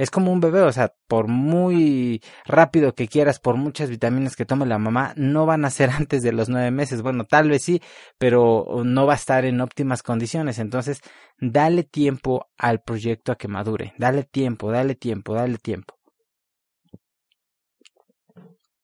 es 0.00 0.10
como 0.10 0.32
un 0.32 0.40
bebé, 0.40 0.62
o 0.62 0.72
sea, 0.72 0.94
por 1.08 1.28
muy 1.28 2.22
rápido 2.46 2.94
que 2.94 3.06
quieras, 3.06 3.38
por 3.38 3.56
muchas 3.56 3.90
vitaminas 3.90 4.34
que 4.34 4.46
tome 4.46 4.64
la 4.64 4.78
mamá, 4.78 5.12
no 5.14 5.44
van 5.44 5.66
a 5.66 5.70
ser 5.70 5.90
antes 5.98 6.22
de 6.22 6.32
los 6.32 6.48
nueve 6.48 6.70
meses. 6.70 7.02
Bueno, 7.02 7.26
tal 7.26 7.50
vez 7.50 7.62
sí, 7.62 7.82
pero 8.16 8.80
no 8.82 9.04
va 9.04 9.12
a 9.12 9.16
estar 9.16 9.44
en 9.44 9.60
óptimas 9.60 10.02
condiciones. 10.02 10.58
Entonces, 10.58 11.02
dale 11.38 11.82
tiempo 11.84 12.48
al 12.56 12.80
proyecto 12.80 13.30
a 13.30 13.36
que 13.36 13.46
madure. 13.46 13.92
Dale 13.98 14.24
tiempo, 14.24 14.72
dale 14.72 14.94
tiempo, 14.94 15.34
dale 15.34 15.58
tiempo. 15.58 15.98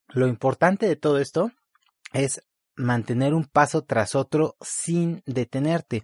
Lo 0.09 0.27
importante 0.27 0.87
de 0.87 0.97
todo 0.97 1.19
esto 1.19 1.51
es 2.13 2.43
mantener 2.75 3.33
un 3.33 3.47
paso 3.47 3.85
tras 3.85 4.15
otro 4.15 4.59
sin 4.61 5.23
detenerte 5.25 6.03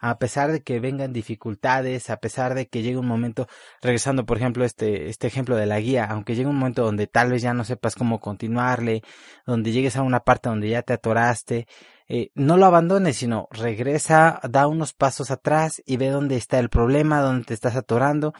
a 0.00 0.18
pesar 0.18 0.52
de 0.52 0.62
que 0.62 0.80
vengan 0.80 1.12
dificultades, 1.12 2.10
a 2.10 2.18
pesar 2.18 2.54
de 2.54 2.68
que 2.68 2.82
llegue 2.82 2.98
un 2.98 3.06
momento, 3.06 3.48
regresando 3.82 4.26
por 4.26 4.36
ejemplo 4.36 4.64
este, 4.64 5.08
este 5.08 5.26
ejemplo 5.26 5.56
de 5.56 5.66
la 5.66 5.80
guía, 5.80 6.04
aunque 6.04 6.34
llegue 6.34 6.48
un 6.48 6.56
momento 6.56 6.84
donde 6.84 7.06
tal 7.06 7.30
vez 7.30 7.42
ya 7.42 7.54
no 7.54 7.64
sepas 7.64 7.94
cómo 7.94 8.20
continuarle, 8.20 9.02
donde 9.46 9.72
llegues 9.72 9.96
a 9.96 10.02
una 10.02 10.20
parte 10.20 10.48
donde 10.48 10.68
ya 10.68 10.82
te 10.82 10.92
atoraste, 10.92 11.66
eh, 12.08 12.30
no 12.34 12.56
lo 12.56 12.66
abandones, 12.66 13.16
sino 13.16 13.48
regresa, 13.50 14.40
da 14.48 14.66
unos 14.66 14.94
pasos 14.94 15.30
atrás 15.30 15.82
y 15.84 15.98
ve 15.98 16.08
dónde 16.08 16.36
está 16.36 16.58
el 16.58 16.70
problema, 16.70 17.20
dónde 17.20 17.44
te 17.44 17.54
estás 17.54 17.76
atorando 17.76 18.32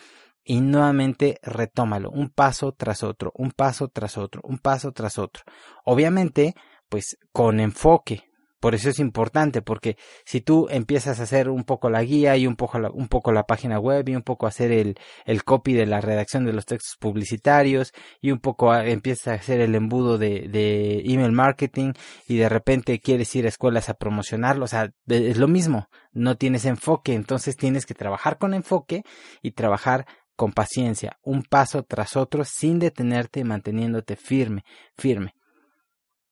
y 0.49 0.63
nuevamente 0.63 1.39
retómalo, 1.43 2.11
un 2.11 2.31
paso 2.31 2.73
tras 2.73 3.03
otro, 3.03 3.33
un 3.35 3.51
paso 3.51 3.89
tras 3.89 4.17
otro, 4.17 4.41
un 4.45 4.59
paso 4.59 4.93
tras 4.93 5.19
otro. 5.19 5.45
Obviamente, 5.85 6.55
pues 6.89 7.19
con 7.33 7.61
enfoque, 7.61 8.31
por 8.61 8.75
eso 8.75 8.89
es 8.91 8.99
importante, 8.99 9.63
porque 9.63 9.97
si 10.25 10.41
tú 10.41 10.67
empiezas 10.71 11.21
a 11.21 11.25
hacer 11.25 11.49
un 11.49 11.65
poco 11.65 11.91
la 11.91 12.03
guía 12.03 12.37
y 12.37 12.47
un 12.47 12.57
poco 12.57 12.79
la, 12.79 12.91
un 12.91 13.09
poco 13.09 13.33
la 13.33 13.45
página 13.45 13.79
web 13.79 14.09
y 14.09 14.17
un 14.17 14.23
poco 14.23 14.47
hacer 14.47 14.73
el, 14.73 14.99
el 15.25 15.45
copy 15.45 15.75
de 15.75 15.87
la 15.87 16.01
redacción 16.01 16.45
de 16.45 16.53
los 16.53 16.67
textos 16.67 16.97
publicitarios 16.99 17.93
y 18.21 18.31
un 18.33 18.39
poco 18.39 18.75
empiezas 18.75 19.29
a 19.29 19.35
hacer 19.35 19.61
el 19.61 19.75
embudo 19.75 20.19
de, 20.19 20.49
de 20.49 21.03
email 21.05 21.33
marketing 21.33 21.93
y 22.27 22.37
de 22.37 22.49
repente 22.49 23.01
quieres 23.01 23.35
ir 23.37 23.47
a 23.47 23.49
escuelas 23.49 23.89
a 23.89 23.95
promocionarlo, 23.95 24.65
o 24.65 24.69
sea, 24.69 24.91
es 25.07 25.39
lo 25.39 25.49
mismo, 25.49 25.89
no 26.13 26.37
tienes 26.37 26.65
enfoque, 26.65 27.15
entonces 27.15 27.57
tienes 27.57 27.87
que 27.87 27.95
trabajar 27.95 28.39
con 28.39 28.55
enfoque 28.55 29.03
y 29.43 29.53
trabajar 29.53 30.07
con 30.37 30.53
paciencia, 30.53 31.19
un 31.23 31.43
paso 31.43 31.83
tras 31.83 32.17
otro 32.17 32.45
sin 32.45 32.79
detenerte 32.79 33.41
y 33.41 33.45
manteniéndote 33.45 34.15
firme, 34.15 34.65
firme. 34.97 35.35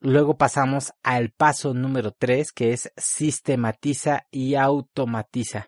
Luego 0.07 0.37
pasamos 0.37 0.93
al 1.03 1.31
paso 1.31 1.75
número 1.75 2.13
3, 2.13 2.53
que 2.53 2.73
es 2.73 2.93
sistematiza 2.97 4.29
y 4.31 4.55
automatiza. 4.55 5.67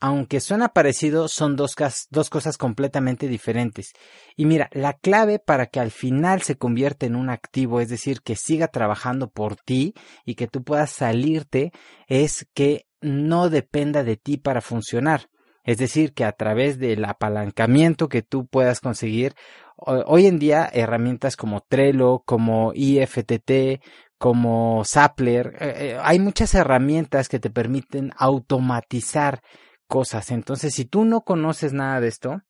Aunque 0.00 0.40
suena 0.40 0.68
parecido, 0.68 1.28
son 1.28 1.54
dos, 1.54 1.74
dos, 2.08 2.30
cosas 2.30 2.56
completamente 2.56 3.28
diferentes. 3.28 3.92
Y 4.36 4.46
mira, 4.46 4.70
la 4.72 4.94
clave 4.94 5.38
para 5.38 5.66
que 5.66 5.80
al 5.80 5.90
final 5.90 6.40
se 6.40 6.56
convierta 6.56 7.04
en 7.04 7.14
un 7.14 7.28
activo, 7.28 7.82
es 7.82 7.90
decir, 7.90 8.22
que 8.22 8.36
siga 8.36 8.68
trabajando 8.68 9.28
por 9.28 9.56
ti 9.56 9.92
y 10.24 10.34
que 10.34 10.46
tú 10.46 10.64
puedas 10.64 10.90
salirte, 10.90 11.70
es 12.06 12.48
que 12.54 12.86
no 13.02 13.50
dependa 13.50 14.02
de 14.02 14.16
ti 14.16 14.38
para 14.38 14.62
funcionar. 14.62 15.28
Es 15.62 15.76
decir, 15.76 16.14
que 16.14 16.24
a 16.24 16.32
través 16.32 16.78
del 16.78 17.04
apalancamiento 17.04 18.08
que 18.08 18.22
tú 18.22 18.46
puedas 18.46 18.80
conseguir, 18.80 19.34
hoy 19.78 20.26
en 20.26 20.38
día 20.38 20.68
herramientas 20.72 21.36
como 21.36 21.60
Trello, 21.60 22.22
como 22.24 22.72
IFTT, 22.74 23.80
como 24.18 24.84
Sapler, 24.84 25.56
eh, 25.60 25.74
eh, 25.76 25.98
hay 26.02 26.18
muchas 26.18 26.54
herramientas 26.54 27.28
que 27.28 27.38
te 27.38 27.50
permiten 27.50 28.12
automatizar 28.16 29.42
cosas. 29.86 30.30
Entonces, 30.30 30.74
si 30.74 30.84
tú 30.84 31.04
no 31.04 31.22
conoces 31.22 31.72
nada 31.72 32.00
de 32.00 32.08
esto, 32.08 32.42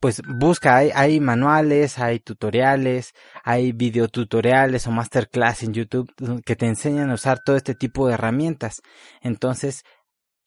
pues 0.00 0.22
busca, 0.26 0.76
hay, 0.76 0.90
hay, 0.94 1.20
manuales, 1.20 1.98
hay 1.98 2.18
tutoriales, 2.20 3.12
hay 3.44 3.72
videotutoriales 3.72 4.86
o 4.86 4.90
masterclass 4.90 5.62
en 5.62 5.74
YouTube 5.74 6.10
que 6.44 6.56
te 6.56 6.66
enseñan 6.66 7.10
a 7.10 7.14
usar 7.14 7.40
todo 7.44 7.56
este 7.56 7.74
tipo 7.74 8.08
de 8.08 8.14
herramientas. 8.14 8.82
Entonces, 9.20 9.84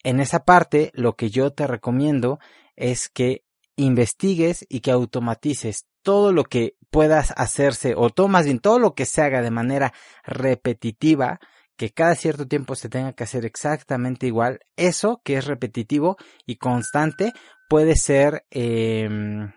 en 0.03 0.19
esa 0.19 0.43
parte, 0.43 0.91
lo 0.95 1.15
que 1.15 1.29
yo 1.29 1.51
te 1.51 1.67
recomiendo 1.67 2.39
es 2.75 3.07
que 3.07 3.42
investigues 3.75 4.65
y 4.69 4.81
que 4.81 4.91
automatices 4.91 5.85
todo 6.01 6.31
lo 6.31 6.43
que 6.43 6.75
puedas 6.89 7.33
hacerse 7.37 7.95
o 7.95 8.09
todo 8.09 8.27
más 8.27 8.45
bien 8.45 8.59
todo 8.59 8.77
lo 8.79 8.93
que 8.93 9.05
se 9.05 9.21
haga 9.21 9.41
de 9.41 9.51
manera 9.51 9.93
repetitiva 10.23 11.39
que 11.75 11.91
cada 11.91 12.15
cierto 12.15 12.47
tiempo 12.47 12.75
se 12.75 12.89
tenga 12.89 13.13
que 13.13 13.23
hacer 13.23 13.45
exactamente 13.45 14.27
igual 14.27 14.59
eso 14.75 15.21
que 15.23 15.37
es 15.37 15.45
repetitivo 15.45 16.17
y 16.45 16.57
constante 16.57 17.33
puede 17.67 17.95
ser 17.95 18.45
em, 18.51 19.51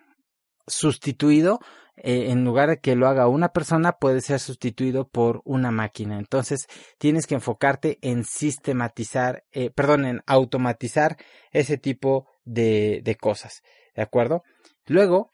sustituido 0.67 1.61
eh, 1.97 2.31
en 2.31 2.45
lugar 2.45 2.69
de 2.69 2.79
que 2.79 2.95
lo 2.95 3.09
haga 3.09 3.27
una 3.27 3.53
persona, 3.53 3.93
puede 3.93 4.21
ser 4.21 4.39
sustituido 4.39 5.09
por 5.09 5.41
una 5.45 5.71
máquina. 5.71 6.19
Entonces, 6.19 6.67
tienes 6.99 7.27
que 7.27 7.35
enfocarte 7.35 7.99
en 8.03 8.25
sistematizar, 8.25 9.45
eh, 9.53 9.71
perdón, 9.71 10.05
en 10.05 10.23
automatizar 10.27 11.17
ese 11.53 11.79
tipo 11.79 12.27
de, 12.45 13.01
de 13.03 13.17
cosas. 13.17 13.63
¿De 13.97 14.03
acuerdo? 14.03 14.45
Luego, 14.85 15.31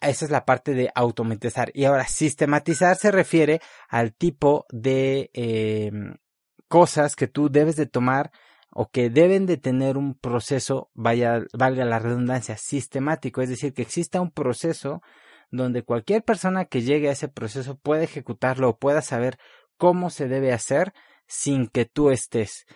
esa 0.00 0.24
es 0.24 0.30
la 0.30 0.44
parte 0.44 0.72
de 0.72 0.90
automatizar. 0.94 1.70
Y 1.74 1.84
ahora, 1.84 2.06
sistematizar 2.06 2.96
se 2.96 3.10
refiere 3.10 3.60
al 3.88 4.14
tipo 4.14 4.66
de 4.70 5.30
eh, 5.34 5.90
cosas 6.68 7.16
que 7.16 7.26
tú 7.26 7.50
debes 7.50 7.76
de 7.76 7.86
tomar 7.86 8.30
o 8.70 8.90
que 8.90 9.10
deben 9.10 9.46
de 9.46 9.56
tener 9.56 9.96
un 9.96 10.14
proceso, 10.14 10.90
vaya, 10.94 11.42
valga 11.52 11.84
la 11.84 11.98
redundancia, 11.98 12.56
sistemático. 12.56 13.42
Es 13.42 13.48
decir, 13.48 13.74
que 13.74 13.82
exista 13.82 14.20
un 14.20 14.30
proceso 14.30 15.02
donde 15.50 15.82
cualquier 15.82 16.22
persona 16.22 16.66
que 16.66 16.82
llegue 16.82 17.08
a 17.08 17.12
ese 17.12 17.28
proceso 17.28 17.78
pueda 17.78 18.04
ejecutarlo 18.04 18.68
o 18.68 18.78
pueda 18.78 19.02
saber 19.02 19.38
cómo 19.76 20.10
se 20.10 20.28
debe 20.28 20.52
hacer 20.52 20.92
sin 21.26 21.66
que 21.68 21.84
tú 21.84 22.10
estés. 22.10 22.66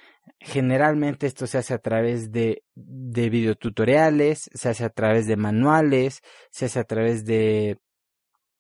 Generalmente 0.40 1.26
esto 1.26 1.46
se 1.46 1.58
hace 1.58 1.74
a 1.74 1.78
través 1.78 2.32
de, 2.32 2.62
de 2.74 3.28
videotutoriales, 3.28 4.50
se 4.54 4.70
hace 4.70 4.84
a 4.84 4.90
través 4.90 5.26
de 5.26 5.36
manuales, 5.36 6.22
se 6.50 6.64
hace 6.64 6.78
a 6.78 6.84
través 6.84 7.26
de 7.26 7.78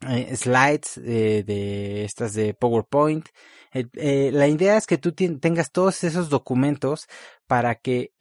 eh, 0.06 0.36
slides 0.36 0.98
eh, 0.98 1.42
de 1.46 2.04
estas 2.04 2.34
de 2.34 2.52
PowerPoint. 2.54 3.26
Eh, 3.72 4.30
la 4.32 4.48
idea 4.48 4.76
es 4.76 4.86
que 4.86 4.98
tú 4.98 5.12
tengas 5.12 5.72
todos 5.72 6.04
esos 6.04 6.28
documentos 6.28 7.06
para 7.46 7.76
que 7.76 8.12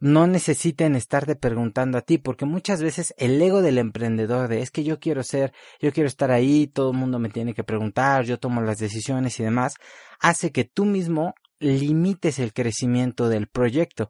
no 0.00 0.26
necesiten 0.26 0.96
estarte 0.96 1.36
preguntando 1.36 1.96
a 1.96 2.00
ti, 2.02 2.18
porque 2.18 2.44
muchas 2.44 2.82
veces 2.82 3.14
el 3.18 3.40
ego 3.40 3.62
del 3.62 3.78
emprendedor 3.78 4.48
de 4.48 4.60
es 4.60 4.70
que 4.70 4.82
yo 4.84 4.98
quiero 4.98 5.22
ser, 5.22 5.52
yo 5.80 5.92
quiero 5.92 6.08
estar 6.08 6.32
ahí, 6.32 6.66
todo 6.66 6.90
el 6.90 6.96
mundo 6.96 7.20
me 7.20 7.28
tiene 7.30 7.54
que 7.54 7.62
preguntar, 7.62 8.24
yo 8.24 8.38
tomo 8.38 8.60
las 8.60 8.78
decisiones 8.78 9.38
y 9.38 9.44
demás, 9.44 9.76
hace 10.18 10.50
que 10.50 10.64
tú 10.64 10.84
mismo 10.86 11.34
limites 11.62 12.38
el 12.38 12.52
crecimiento 12.52 13.28
del 13.28 13.48
proyecto. 13.48 14.08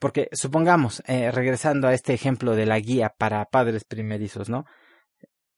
Porque 0.00 0.28
supongamos, 0.32 1.02
eh, 1.06 1.30
regresando 1.32 1.88
a 1.88 1.94
este 1.94 2.14
ejemplo 2.14 2.54
de 2.54 2.66
la 2.66 2.78
guía 2.78 3.14
para 3.16 3.44
padres 3.46 3.84
primerizos, 3.84 4.48
¿no? 4.48 4.64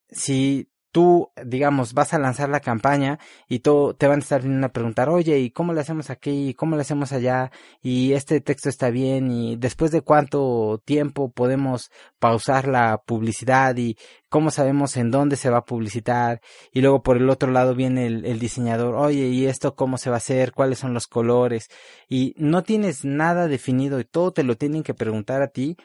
Si 0.09 0.70
tú, 0.91 1.31
digamos, 1.45 1.93
vas 1.93 2.13
a 2.13 2.19
lanzar 2.19 2.49
la 2.49 2.59
campaña 2.59 3.19
y 3.47 3.59
todo, 3.59 3.95
te 3.95 4.07
van 4.07 4.19
a 4.19 4.21
estar 4.23 4.41
viniendo 4.41 4.67
a 4.67 4.71
preguntar, 4.71 5.09
oye, 5.09 5.39
¿y 5.39 5.51
cómo 5.51 5.73
le 5.73 5.81
hacemos 5.81 6.09
aquí? 6.09 6.49
¿Y 6.49 6.53
cómo 6.53 6.75
le 6.75 6.81
hacemos 6.81 7.11
allá? 7.13 7.51
¿Y 7.81 8.13
este 8.13 8.41
texto 8.41 8.69
está 8.69 8.89
bien? 8.89 9.31
¿Y 9.31 9.55
después 9.55 9.91
de 9.91 10.01
cuánto 10.01 10.81
tiempo 10.85 11.31
podemos 11.31 11.91
pausar 12.19 12.67
la 12.67 13.01
publicidad? 13.05 13.75
¿Y 13.77 13.97
cómo 14.29 14.51
sabemos 14.51 14.97
en 14.97 15.11
dónde 15.11 15.37
se 15.37 15.49
va 15.49 15.59
a 15.59 15.65
publicitar? 15.65 16.41
Y 16.71 16.81
luego 16.81 17.03
por 17.03 17.17
el 17.17 17.29
otro 17.29 17.51
lado 17.51 17.75
viene 17.75 18.05
el, 18.07 18.25
el 18.25 18.39
diseñador, 18.39 18.95
oye, 18.95 19.27
¿y 19.27 19.45
esto 19.45 19.75
cómo 19.75 19.97
se 19.97 20.09
va 20.09 20.17
a 20.17 20.17
hacer? 20.17 20.51
¿Cuáles 20.51 20.79
son 20.79 20.93
los 20.93 21.07
colores? 21.07 21.69
Y 22.09 22.33
no 22.37 22.63
tienes 22.63 23.05
nada 23.05 23.47
definido 23.47 23.99
y 23.99 24.05
todo 24.05 24.31
te 24.33 24.43
lo 24.43 24.57
tienen 24.57 24.83
que 24.83 24.93
preguntar 24.93 25.41
a 25.41 25.47
ti 25.47 25.77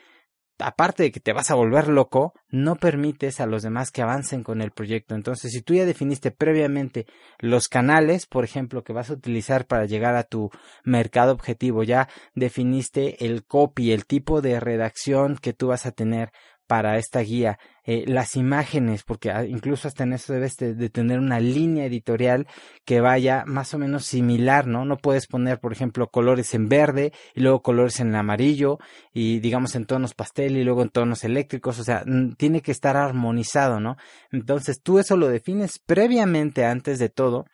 aparte 0.58 1.02
de 1.02 1.12
que 1.12 1.20
te 1.20 1.32
vas 1.32 1.50
a 1.50 1.54
volver 1.54 1.88
loco, 1.88 2.32
no 2.48 2.76
permites 2.76 3.40
a 3.40 3.46
los 3.46 3.62
demás 3.62 3.90
que 3.90 4.02
avancen 4.02 4.42
con 4.42 4.62
el 4.62 4.70
proyecto. 4.70 5.14
Entonces, 5.14 5.52
si 5.52 5.62
tú 5.62 5.74
ya 5.74 5.84
definiste 5.84 6.30
previamente 6.30 7.06
los 7.38 7.68
canales, 7.68 8.26
por 8.26 8.44
ejemplo, 8.44 8.82
que 8.82 8.92
vas 8.92 9.10
a 9.10 9.14
utilizar 9.14 9.66
para 9.66 9.86
llegar 9.86 10.16
a 10.16 10.24
tu 10.24 10.50
mercado 10.84 11.32
objetivo, 11.32 11.82
ya 11.82 12.08
definiste 12.34 13.24
el 13.26 13.44
copy, 13.44 13.92
el 13.92 14.06
tipo 14.06 14.40
de 14.40 14.60
redacción 14.60 15.36
que 15.36 15.52
tú 15.52 15.68
vas 15.68 15.86
a 15.86 15.92
tener 15.92 16.32
para 16.66 16.98
esta 16.98 17.20
guía, 17.20 17.58
eh, 17.84 18.04
las 18.06 18.36
imágenes, 18.36 19.04
porque 19.04 19.30
ah, 19.30 19.44
incluso 19.44 19.88
hasta 19.88 20.04
en 20.04 20.12
eso 20.12 20.32
debes 20.32 20.56
de, 20.56 20.88
tener 20.90 21.18
una 21.18 21.38
línea 21.40 21.84
editorial 21.86 22.46
que 22.84 23.00
vaya 23.00 23.44
más 23.46 23.74
o 23.74 23.78
menos 23.78 24.04
similar, 24.04 24.66
¿no? 24.66 24.84
No 24.84 24.96
puedes 24.96 25.26
poner, 25.26 25.60
por 25.60 25.72
ejemplo, 25.72 26.08
colores 26.08 26.54
en 26.54 26.68
verde 26.68 27.12
y 27.34 27.40
luego 27.40 27.62
colores 27.62 28.00
en 28.00 28.14
amarillo 28.14 28.78
y 29.12 29.38
digamos 29.40 29.74
en 29.76 29.86
tonos 29.86 30.14
pastel 30.14 30.56
y 30.56 30.64
luego 30.64 30.82
en 30.82 30.90
tonos 30.90 31.24
eléctricos, 31.24 31.78
o 31.78 31.84
sea, 31.84 32.04
tiene 32.36 32.60
que 32.62 32.72
estar 32.72 32.96
armonizado, 32.96 33.80
¿no? 33.80 33.96
Entonces 34.32 34.80
tú 34.82 34.98
eso 34.98 35.16
lo 35.16 35.28
defines 35.28 35.78
previamente 35.78 36.64
antes 36.64 36.98
de 36.98 37.08
todo 37.08 37.46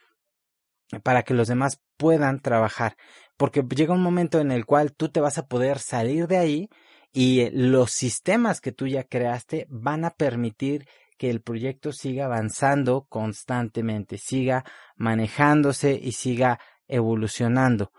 para 1.02 1.22
que 1.22 1.34
los 1.34 1.48
demás 1.48 1.80
puedan 1.96 2.40
trabajar, 2.40 2.96
porque 3.36 3.62
llega 3.62 3.94
un 3.94 4.02
momento 4.02 4.40
en 4.40 4.50
el 4.52 4.66
cual 4.66 4.92
tú 4.92 5.08
te 5.08 5.20
vas 5.20 5.38
a 5.38 5.46
poder 5.46 5.78
salir 5.78 6.26
de 6.26 6.36
ahí 6.36 6.68
y 7.12 7.40
eh, 7.40 7.50
los 7.52 7.92
sistemas 7.92 8.60
que 8.60 8.72
tú 8.72 8.86
ya 8.86 9.04
creaste 9.04 9.66
van 9.68 10.04
a 10.04 10.10
permitir 10.10 10.86
que 11.18 11.30
el 11.30 11.40
proyecto 11.40 11.92
siga 11.92 12.24
avanzando 12.24 13.06
constantemente, 13.08 14.18
siga 14.18 14.64
manejándose 14.96 15.92
y 15.92 16.12
siga 16.12 16.58
evolucionando. 16.88 17.92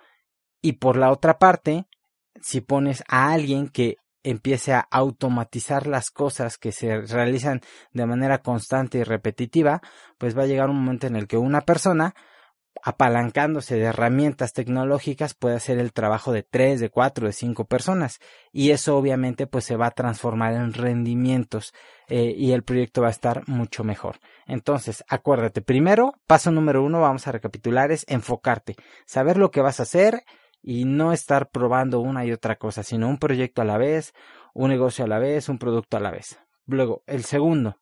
Y 0.62 0.74
por 0.74 0.98
la 0.98 1.12
otra 1.12 1.38
parte, 1.40 1.86
si 2.42 2.62
pones 2.62 3.04
a 3.08 3.32
alguien 3.32 3.70
que 3.70 3.98
empiece 4.24 4.74
a 4.74 4.88
automatizar 4.90 5.88
las 5.88 6.10
cosas 6.10 6.58
que 6.58 6.72
se 6.72 7.02
realizan 7.02 7.62
de 7.92 8.06
manera 8.06 8.40
constante 8.40 8.98
y 9.00 9.04
repetitiva, 9.04 9.82
pues 10.18 10.38
va 10.38 10.44
a 10.44 10.48
llegar 10.48 10.70
un 10.70 10.84
momento 10.84 11.08
en 11.08 11.16
el 11.16 11.28
que 11.28 11.38
una 11.38 11.62
persona 11.62 12.16
apalancándose 12.82 13.76
de 13.76 13.84
herramientas 13.84 14.54
tecnológicas 14.54 15.34
puede 15.34 15.56
hacer 15.56 15.78
el 15.78 15.94
trabajo 15.94 16.32
de 16.32 16.44
tres, 16.44 16.80
de 16.80 16.90
cuatro, 16.90 17.28
de 17.28 17.34
cinco 17.34 17.66
personas 17.66 18.20
y 18.52 18.72
eso 18.72 18.98
obviamente 18.98 19.48
pues 19.48 19.66
se 19.66 19.76
va 19.76 19.88
a 19.88 19.92
transformar 19.92 20.54
en 20.54 20.74
rendimientos 20.74 21.74
eh, 22.08 22.34
y 22.36 22.52
el 22.52 22.64
proyecto 22.64 23.02
va 23.02 23.08
a 23.08 23.12
estar 23.12 23.48
mucho 23.48 23.84
mejor. 23.84 24.20
Entonces, 24.46 25.04
acuérdate, 25.08 25.62
primero, 25.62 26.14
paso 26.28 26.52
número 26.52 26.84
uno, 26.84 27.02
vamos 27.02 27.28
a 27.28 27.32
recapitular, 27.32 27.92
es 27.92 28.06
enfocarte, 28.08 28.76
saber 29.06 29.38
lo 29.38 29.52
que 29.52 29.62
vas 29.62 29.80
a 29.80 29.84
hacer 29.84 30.24
y 30.62 30.86
no 30.86 31.14
estar 31.14 31.50
probando 31.50 32.00
una 32.00 32.26
y 32.26 32.32
otra 32.32 32.58
cosa, 32.58 32.84
sino 32.84 33.08
un 33.08 33.18
proyecto 33.18 33.62
a 33.62 33.66
la 33.66 33.78
vez, 33.78 34.14
un 34.54 34.70
negocio 34.70 35.06
a 35.06 35.08
la 35.08 35.20
vez, 35.20 35.50
un 35.50 35.60
producto 35.60 35.98
a 35.98 36.00
la 36.00 36.12
vez. 36.12 36.40
Luego, 36.66 37.04
el 37.06 37.26
segundo 37.26 37.78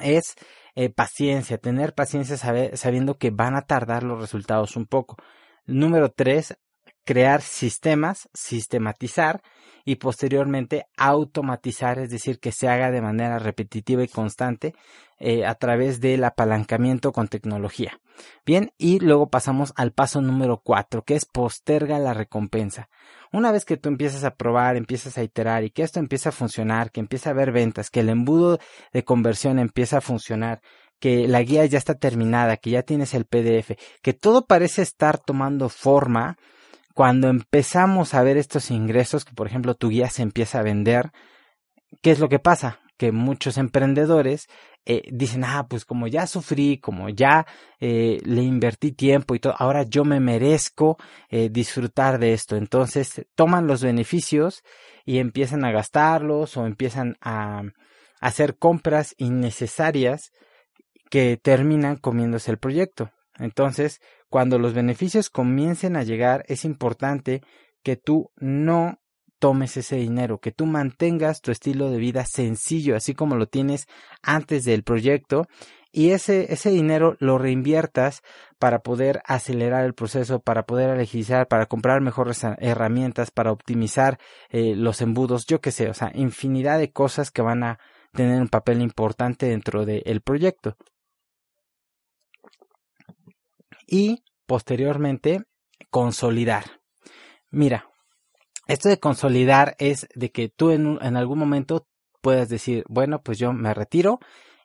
es 0.00 0.34
eh, 0.74 0.90
paciencia, 0.90 1.58
tener 1.58 1.94
paciencia 1.94 2.36
sabiendo 2.76 3.18
que 3.18 3.30
van 3.30 3.56
a 3.56 3.62
tardar 3.62 4.02
los 4.02 4.20
resultados 4.20 4.76
un 4.76 4.86
poco. 4.86 5.16
Número 5.66 6.10
tres, 6.10 6.58
crear 7.04 7.42
sistemas, 7.42 8.28
sistematizar 8.34 9.42
y 9.84 9.96
posteriormente 9.96 10.86
automatizar, 10.96 11.98
es 11.98 12.10
decir, 12.10 12.38
que 12.38 12.52
se 12.52 12.68
haga 12.68 12.90
de 12.90 13.00
manera 13.00 13.38
repetitiva 13.38 14.02
y 14.02 14.08
constante 14.08 14.74
eh, 15.18 15.44
a 15.44 15.54
través 15.54 16.00
del 16.00 16.24
apalancamiento 16.24 17.12
con 17.12 17.28
tecnología. 17.28 17.98
Bien, 18.44 18.72
y 18.78 19.00
luego 19.00 19.30
pasamos 19.30 19.72
al 19.76 19.92
paso 19.92 20.20
número 20.20 20.60
cuatro, 20.62 21.02
que 21.02 21.14
es 21.14 21.24
posterga 21.24 21.98
la 21.98 22.14
recompensa. 22.14 22.88
Una 23.32 23.52
vez 23.52 23.64
que 23.64 23.76
tú 23.76 23.88
empiezas 23.88 24.24
a 24.24 24.34
probar, 24.34 24.76
empiezas 24.76 25.16
a 25.16 25.22
iterar 25.22 25.64
y 25.64 25.70
que 25.70 25.82
esto 25.82 26.00
empieza 26.00 26.30
a 26.30 26.32
funcionar, 26.32 26.90
que 26.90 27.00
empieza 27.00 27.30
a 27.30 27.32
haber 27.32 27.52
ventas, 27.52 27.90
que 27.90 28.00
el 28.00 28.08
embudo 28.08 28.58
de 28.92 29.04
conversión 29.04 29.58
empieza 29.58 29.98
a 29.98 30.02
funcionar, 30.02 30.60
que 30.98 31.28
la 31.28 31.42
guía 31.42 31.64
ya 31.66 31.78
está 31.78 31.94
terminada, 31.94 32.56
que 32.56 32.70
ya 32.70 32.82
tienes 32.82 33.14
el 33.14 33.24
PDF, 33.24 33.72
que 34.02 34.12
todo 34.12 34.46
parece 34.46 34.82
estar 34.82 35.18
tomando 35.18 35.68
forma, 35.68 36.36
cuando 37.00 37.28
empezamos 37.28 38.12
a 38.12 38.22
ver 38.22 38.36
estos 38.36 38.70
ingresos, 38.70 39.24
que 39.24 39.32
por 39.32 39.46
ejemplo 39.46 39.74
tu 39.74 39.88
guía 39.88 40.10
se 40.10 40.20
empieza 40.20 40.58
a 40.58 40.62
vender, 40.62 41.12
¿qué 42.02 42.10
es 42.10 42.18
lo 42.18 42.28
que 42.28 42.38
pasa? 42.38 42.80
Que 42.98 43.10
muchos 43.10 43.56
emprendedores 43.56 44.48
eh, 44.84 45.08
dicen, 45.10 45.44
ah, 45.44 45.66
pues 45.66 45.86
como 45.86 46.08
ya 46.08 46.26
sufrí, 46.26 46.76
como 46.76 47.08
ya 47.08 47.46
eh, 47.78 48.18
le 48.22 48.42
invertí 48.42 48.92
tiempo 48.92 49.34
y 49.34 49.38
todo, 49.38 49.54
ahora 49.56 49.84
yo 49.84 50.04
me 50.04 50.20
merezco 50.20 50.98
eh, 51.30 51.48
disfrutar 51.50 52.18
de 52.18 52.34
esto. 52.34 52.56
Entonces 52.56 53.24
toman 53.34 53.66
los 53.66 53.82
beneficios 53.82 54.62
y 55.06 55.20
empiezan 55.20 55.64
a 55.64 55.72
gastarlos 55.72 56.58
o 56.58 56.66
empiezan 56.66 57.16
a 57.22 57.62
hacer 58.20 58.58
compras 58.58 59.14
innecesarias 59.16 60.32
que 61.08 61.38
terminan 61.38 61.96
comiéndose 61.96 62.50
el 62.50 62.58
proyecto. 62.58 63.10
Entonces, 63.38 64.02
cuando 64.30 64.58
los 64.58 64.72
beneficios 64.72 65.28
comiencen 65.28 65.96
a 65.96 66.04
llegar, 66.04 66.44
es 66.48 66.64
importante 66.64 67.42
que 67.82 67.96
tú 67.96 68.30
no 68.36 69.00
tomes 69.40 69.76
ese 69.76 69.96
dinero, 69.96 70.38
que 70.38 70.52
tú 70.52 70.66
mantengas 70.66 71.40
tu 71.40 71.50
estilo 71.50 71.90
de 71.90 71.98
vida 71.98 72.24
sencillo, 72.24 72.94
así 72.94 73.14
como 73.14 73.36
lo 73.36 73.48
tienes 73.48 73.88
antes 74.22 74.64
del 74.64 74.84
proyecto, 74.84 75.48
y 75.92 76.10
ese, 76.10 76.52
ese 76.52 76.70
dinero 76.70 77.16
lo 77.18 77.38
reinviertas 77.38 78.22
para 78.60 78.80
poder 78.80 79.22
acelerar 79.24 79.84
el 79.84 79.94
proceso, 79.94 80.40
para 80.40 80.64
poder 80.64 80.90
agilizar, 80.90 81.48
para 81.48 81.66
comprar 81.66 82.00
mejores 82.00 82.44
herramientas, 82.58 83.32
para 83.32 83.50
optimizar 83.50 84.18
eh, 84.50 84.76
los 84.76 85.00
embudos, 85.00 85.46
yo 85.46 85.60
qué 85.60 85.72
sé, 85.72 85.88
o 85.88 85.94
sea, 85.94 86.12
infinidad 86.14 86.78
de 86.78 86.92
cosas 86.92 87.32
que 87.32 87.42
van 87.42 87.64
a 87.64 87.80
tener 88.12 88.40
un 88.40 88.48
papel 88.48 88.80
importante 88.82 89.46
dentro 89.46 89.84
del 89.84 90.20
proyecto 90.20 90.76
y 93.90 94.24
posteriormente 94.46 95.44
consolidar. 95.90 96.80
Mira, 97.50 97.90
esto 98.66 98.88
de 98.88 99.00
consolidar 99.00 99.74
es 99.78 100.08
de 100.14 100.30
que 100.30 100.48
tú 100.48 100.70
en, 100.70 100.98
en 101.02 101.16
algún 101.16 101.38
momento 101.38 101.86
puedas 102.22 102.48
decir, 102.48 102.84
bueno, 102.88 103.22
pues 103.22 103.38
yo 103.38 103.52
me 103.52 103.74
retiro 103.74 104.20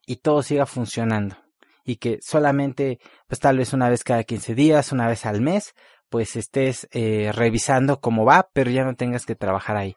y 0.05 0.17
todo 0.17 0.43
siga 0.43 0.65
funcionando 0.65 1.35
y 1.85 1.97
que 1.97 2.19
solamente, 2.21 2.99
pues 3.27 3.39
tal 3.39 3.57
vez 3.57 3.71
una 3.71 3.89
vez 3.89 4.03
cada 4.03 4.23
15 4.23 4.55
días, 4.55 4.91
una 4.91 5.07
vez 5.07 5.25
al 5.25 5.41
mes, 5.41 5.75
pues 6.09 6.35
estés 6.35 6.87
eh, 6.91 7.31
revisando 7.33 8.01
cómo 8.01 8.25
va, 8.25 8.49
pero 8.53 8.71
ya 8.71 8.83
no 8.83 8.95
tengas 8.95 9.25
que 9.25 9.35
trabajar 9.35 9.77
ahí. 9.77 9.95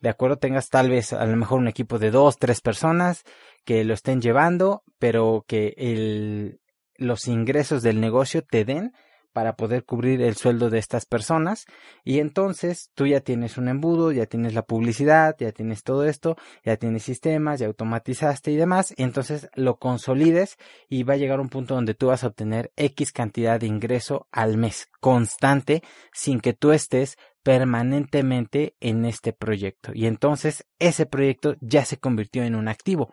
De 0.00 0.08
acuerdo, 0.08 0.36
tengas 0.36 0.68
tal 0.68 0.90
vez 0.90 1.12
a 1.12 1.24
lo 1.24 1.36
mejor 1.36 1.58
un 1.60 1.68
equipo 1.68 1.98
de 1.98 2.10
dos, 2.10 2.38
tres 2.38 2.60
personas 2.60 3.24
que 3.64 3.84
lo 3.84 3.94
estén 3.94 4.20
llevando, 4.20 4.82
pero 4.98 5.44
que 5.46 5.74
el, 5.76 6.60
los 6.98 7.26
ingresos 7.28 7.82
del 7.82 8.00
negocio 8.00 8.42
te 8.42 8.64
den 8.64 8.92
para 9.32 9.54
poder 9.54 9.84
cubrir 9.84 10.20
el 10.22 10.34
sueldo 10.34 10.68
de 10.68 10.78
estas 10.78 11.06
personas. 11.06 11.66
Y 12.02 12.18
entonces 12.18 12.90
tú 12.94 13.06
ya 13.06 13.20
tienes 13.20 13.56
un 13.56 13.68
embudo, 13.68 14.10
ya 14.10 14.26
tienes 14.26 14.52
la 14.52 14.62
publicidad, 14.62 15.36
ya 15.38 15.52
tienes 15.52 15.84
todo 15.84 16.04
esto, 16.04 16.36
ya 16.64 16.76
tienes 16.76 17.04
sistemas, 17.04 17.60
ya 17.60 17.68
automatizaste 17.68 18.50
y 18.50 18.56
demás, 18.56 18.92
y 18.96 19.04
entonces 19.04 19.48
lo 19.54 19.76
consolides 19.76 20.56
y 20.88 21.04
va 21.04 21.14
a 21.14 21.18
llegar 21.18 21.38
un 21.38 21.50
punto 21.50 21.74
donde 21.74 21.94
tú 21.94 22.08
vas 22.08 22.24
a 22.24 22.28
obtener 22.28 22.72
X 22.76 23.12
cantidad 23.12 23.60
de 23.60 23.68
ingreso 23.68 24.26
al 24.32 24.56
mes 24.56 24.88
constante 25.00 25.82
sin 26.12 26.40
que 26.40 26.52
tú 26.52 26.72
estés 26.72 27.16
permanentemente 27.44 28.74
en 28.80 29.04
este 29.04 29.32
proyecto. 29.32 29.92
Y 29.94 30.06
entonces 30.06 30.66
ese 30.78 31.06
proyecto 31.06 31.54
ya 31.60 31.84
se 31.84 31.98
convirtió 31.98 32.42
en 32.42 32.54
un 32.54 32.66
activo. 32.66 33.12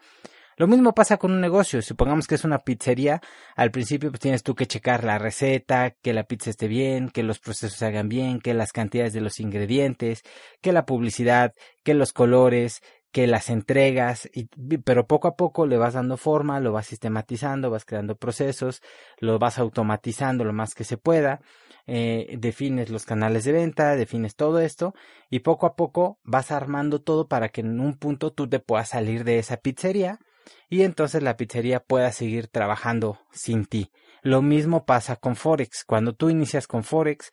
Lo 0.57 0.67
mismo 0.67 0.93
pasa 0.93 1.17
con 1.17 1.33
un 1.33 1.41
negocio. 1.41 1.81
Supongamos 1.81 2.27
que 2.27 2.35
es 2.35 2.45
una 2.45 2.59
pizzería. 2.59 3.21
Al 3.55 3.71
principio 3.71 4.09
pues 4.09 4.21
tienes 4.21 4.41
tú 4.41 4.55
que 4.55 4.67
checar 4.67 5.03
la 5.03 5.17
receta, 5.17 5.91
que 5.91 6.13
la 6.13 6.23
pizza 6.23 6.49
esté 6.49 6.67
bien, 6.67 7.09
que 7.09 7.23
los 7.23 7.39
procesos 7.39 7.77
se 7.77 7.85
hagan 7.85 8.07
bien, 8.07 8.39
que 8.39 8.53
las 8.53 8.71
cantidades 8.71 9.11
de 9.13 9.21
los 9.21 9.39
ingredientes, 9.41 10.23
que 10.61 10.71
la 10.71 10.85
publicidad, 10.85 11.53
que 11.83 11.93
los 11.93 12.13
colores, 12.13 12.81
que 13.11 13.27
las 13.27 13.49
entregas, 13.49 14.29
pero 14.83 15.07
poco 15.07 15.29
a 15.29 15.35
poco 15.35 15.65
le 15.67 15.77
vas 15.77 15.93
dando 15.93 16.17
forma, 16.17 16.59
lo 16.59 16.73
vas 16.73 16.87
sistematizando, 16.87 17.69
vas 17.69 17.85
creando 17.85 18.17
procesos, 18.17 18.81
lo 19.19 19.39
vas 19.39 19.57
automatizando 19.57 20.43
lo 20.43 20.51
más 20.51 20.73
que 20.73 20.83
se 20.83 20.97
pueda, 20.97 21.39
eh, 21.87 22.35
defines 22.37 22.89
los 22.89 23.05
canales 23.05 23.45
de 23.45 23.53
venta, 23.53 23.95
defines 23.95 24.35
todo 24.35 24.59
esto 24.59 24.93
y 25.29 25.39
poco 25.39 25.65
a 25.65 25.75
poco 25.75 26.19
vas 26.23 26.51
armando 26.51 27.01
todo 27.01 27.29
para 27.29 27.49
que 27.49 27.61
en 27.61 27.79
un 27.79 27.97
punto 27.97 28.33
tú 28.33 28.49
te 28.49 28.59
puedas 28.59 28.89
salir 28.89 29.23
de 29.23 29.39
esa 29.39 29.57
pizzería 29.57 30.19
y 30.69 30.83
entonces 30.83 31.23
la 31.23 31.37
pizzería 31.37 31.79
pueda 31.79 32.11
seguir 32.11 32.47
trabajando 32.47 33.19
sin 33.31 33.65
ti. 33.65 33.91
Lo 34.21 34.41
mismo 34.41 34.85
pasa 34.85 35.17
con 35.17 35.35
Forex. 35.35 35.83
Cuando 35.85 36.13
tú 36.13 36.29
inicias 36.29 36.65
con 36.67 36.83
Forex, 36.83 37.31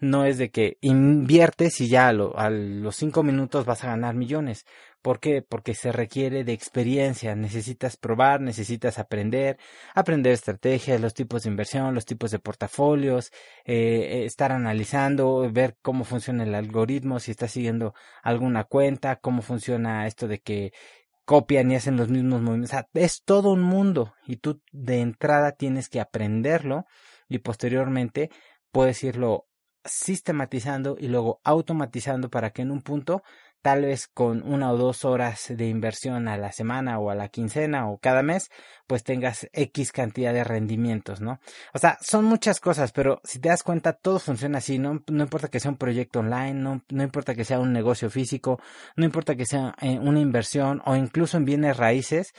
no 0.00 0.24
es 0.24 0.38
de 0.38 0.50
que 0.50 0.78
inviertes 0.80 1.80
y 1.80 1.88
ya 1.88 2.08
a, 2.08 2.50
los 2.50 2.96
cinco 2.96 3.22
minutos 3.22 3.64
vas 3.64 3.84
a 3.84 3.88
ganar 3.88 4.14
millones. 4.14 4.66
¿Por 5.02 5.20
qué? 5.20 5.42
Porque 5.42 5.74
se 5.74 5.92
requiere 5.92 6.44
de 6.44 6.52
experiencia. 6.52 7.34
Necesitas 7.34 7.96
probar, 7.96 8.40
necesitas 8.40 8.98
aprender, 8.98 9.58
aprender 9.94 10.32
estrategias, 10.32 11.00
los 11.00 11.14
tipos 11.14 11.42
de 11.42 11.50
inversión, 11.50 11.94
los 11.94 12.06
tipos 12.06 12.30
de 12.30 12.38
portafolios, 12.38 13.30
eh, 13.64 14.24
estar 14.24 14.50
analizando, 14.52 15.50
ver 15.52 15.76
cómo 15.82 16.04
funciona 16.04 16.44
el 16.44 16.54
algoritmo, 16.54 17.20
si 17.20 17.30
estás 17.30 17.52
siguiendo 17.52 17.94
alguna 18.22 18.64
cuenta, 18.64 19.16
cómo 19.16 19.42
funciona 19.42 20.06
esto 20.06 20.26
de 20.26 20.40
que 20.40 20.72
copian 21.24 21.70
y 21.70 21.76
hacen 21.76 21.96
los 21.96 22.08
mismos 22.08 22.42
movimientos. 22.42 22.78
Es 22.94 23.22
todo 23.24 23.52
un 23.52 23.62
mundo 23.62 24.14
y 24.26 24.36
tú 24.36 24.60
de 24.72 25.00
entrada 25.00 25.52
tienes 25.52 25.88
que 25.88 26.00
aprenderlo 26.00 26.86
y 27.28 27.38
posteriormente 27.38 28.30
puedes 28.70 29.02
irlo 29.04 29.46
sistematizando 29.84 30.96
y 30.98 31.08
luego 31.08 31.40
automatizando 31.44 32.30
para 32.30 32.50
que 32.50 32.62
en 32.62 32.70
un 32.70 32.82
punto 32.82 33.22
tal 33.64 33.80
vez 33.80 34.08
con 34.08 34.42
una 34.42 34.70
o 34.70 34.76
dos 34.76 35.06
horas 35.06 35.46
de 35.48 35.68
inversión 35.68 36.28
a 36.28 36.36
la 36.36 36.52
semana 36.52 36.98
o 36.98 37.08
a 37.08 37.14
la 37.14 37.30
quincena 37.30 37.88
o 37.88 37.96
cada 37.96 38.22
mes, 38.22 38.50
pues 38.86 39.04
tengas 39.04 39.48
X 39.54 39.90
cantidad 39.90 40.34
de 40.34 40.44
rendimientos, 40.44 41.22
¿no? 41.22 41.40
O 41.72 41.78
sea, 41.78 41.96
son 42.02 42.26
muchas 42.26 42.60
cosas, 42.60 42.92
pero 42.92 43.22
si 43.24 43.38
te 43.38 43.48
das 43.48 43.62
cuenta, 43.62 43.94
todo 43.94 44.18
funciona 44.18 44.58
así, 44.58 44.78
no, 44.78 45.02
no 45.08 45.22
importa 45.22 45.48
que 45.48 45.60
sea 45.60 45.70
un 45.70 45.78
proyecto 45.78 46.18
online, 46.18 46.52
no, 46.52 46.82
no 46.90 47.02
importa 47.02 47.34
que 47.34 47.46
sea 47.46 47.58
un 47.58 47.72
negocio 47.72 48.10
físico, 48.10 48.60
no 48.96 49.06
importa 49.06 49.34
que 49.34 49.46
sea 49.46 49.74
eh, 49.80 49.98
una 49.98 50.20
inversión 50.20 50.82
o 50.84 50.94
incluso 50.94 51.38
en 51.38 51.46
bienes 51.46 51.78
raíces, 51.78 52.34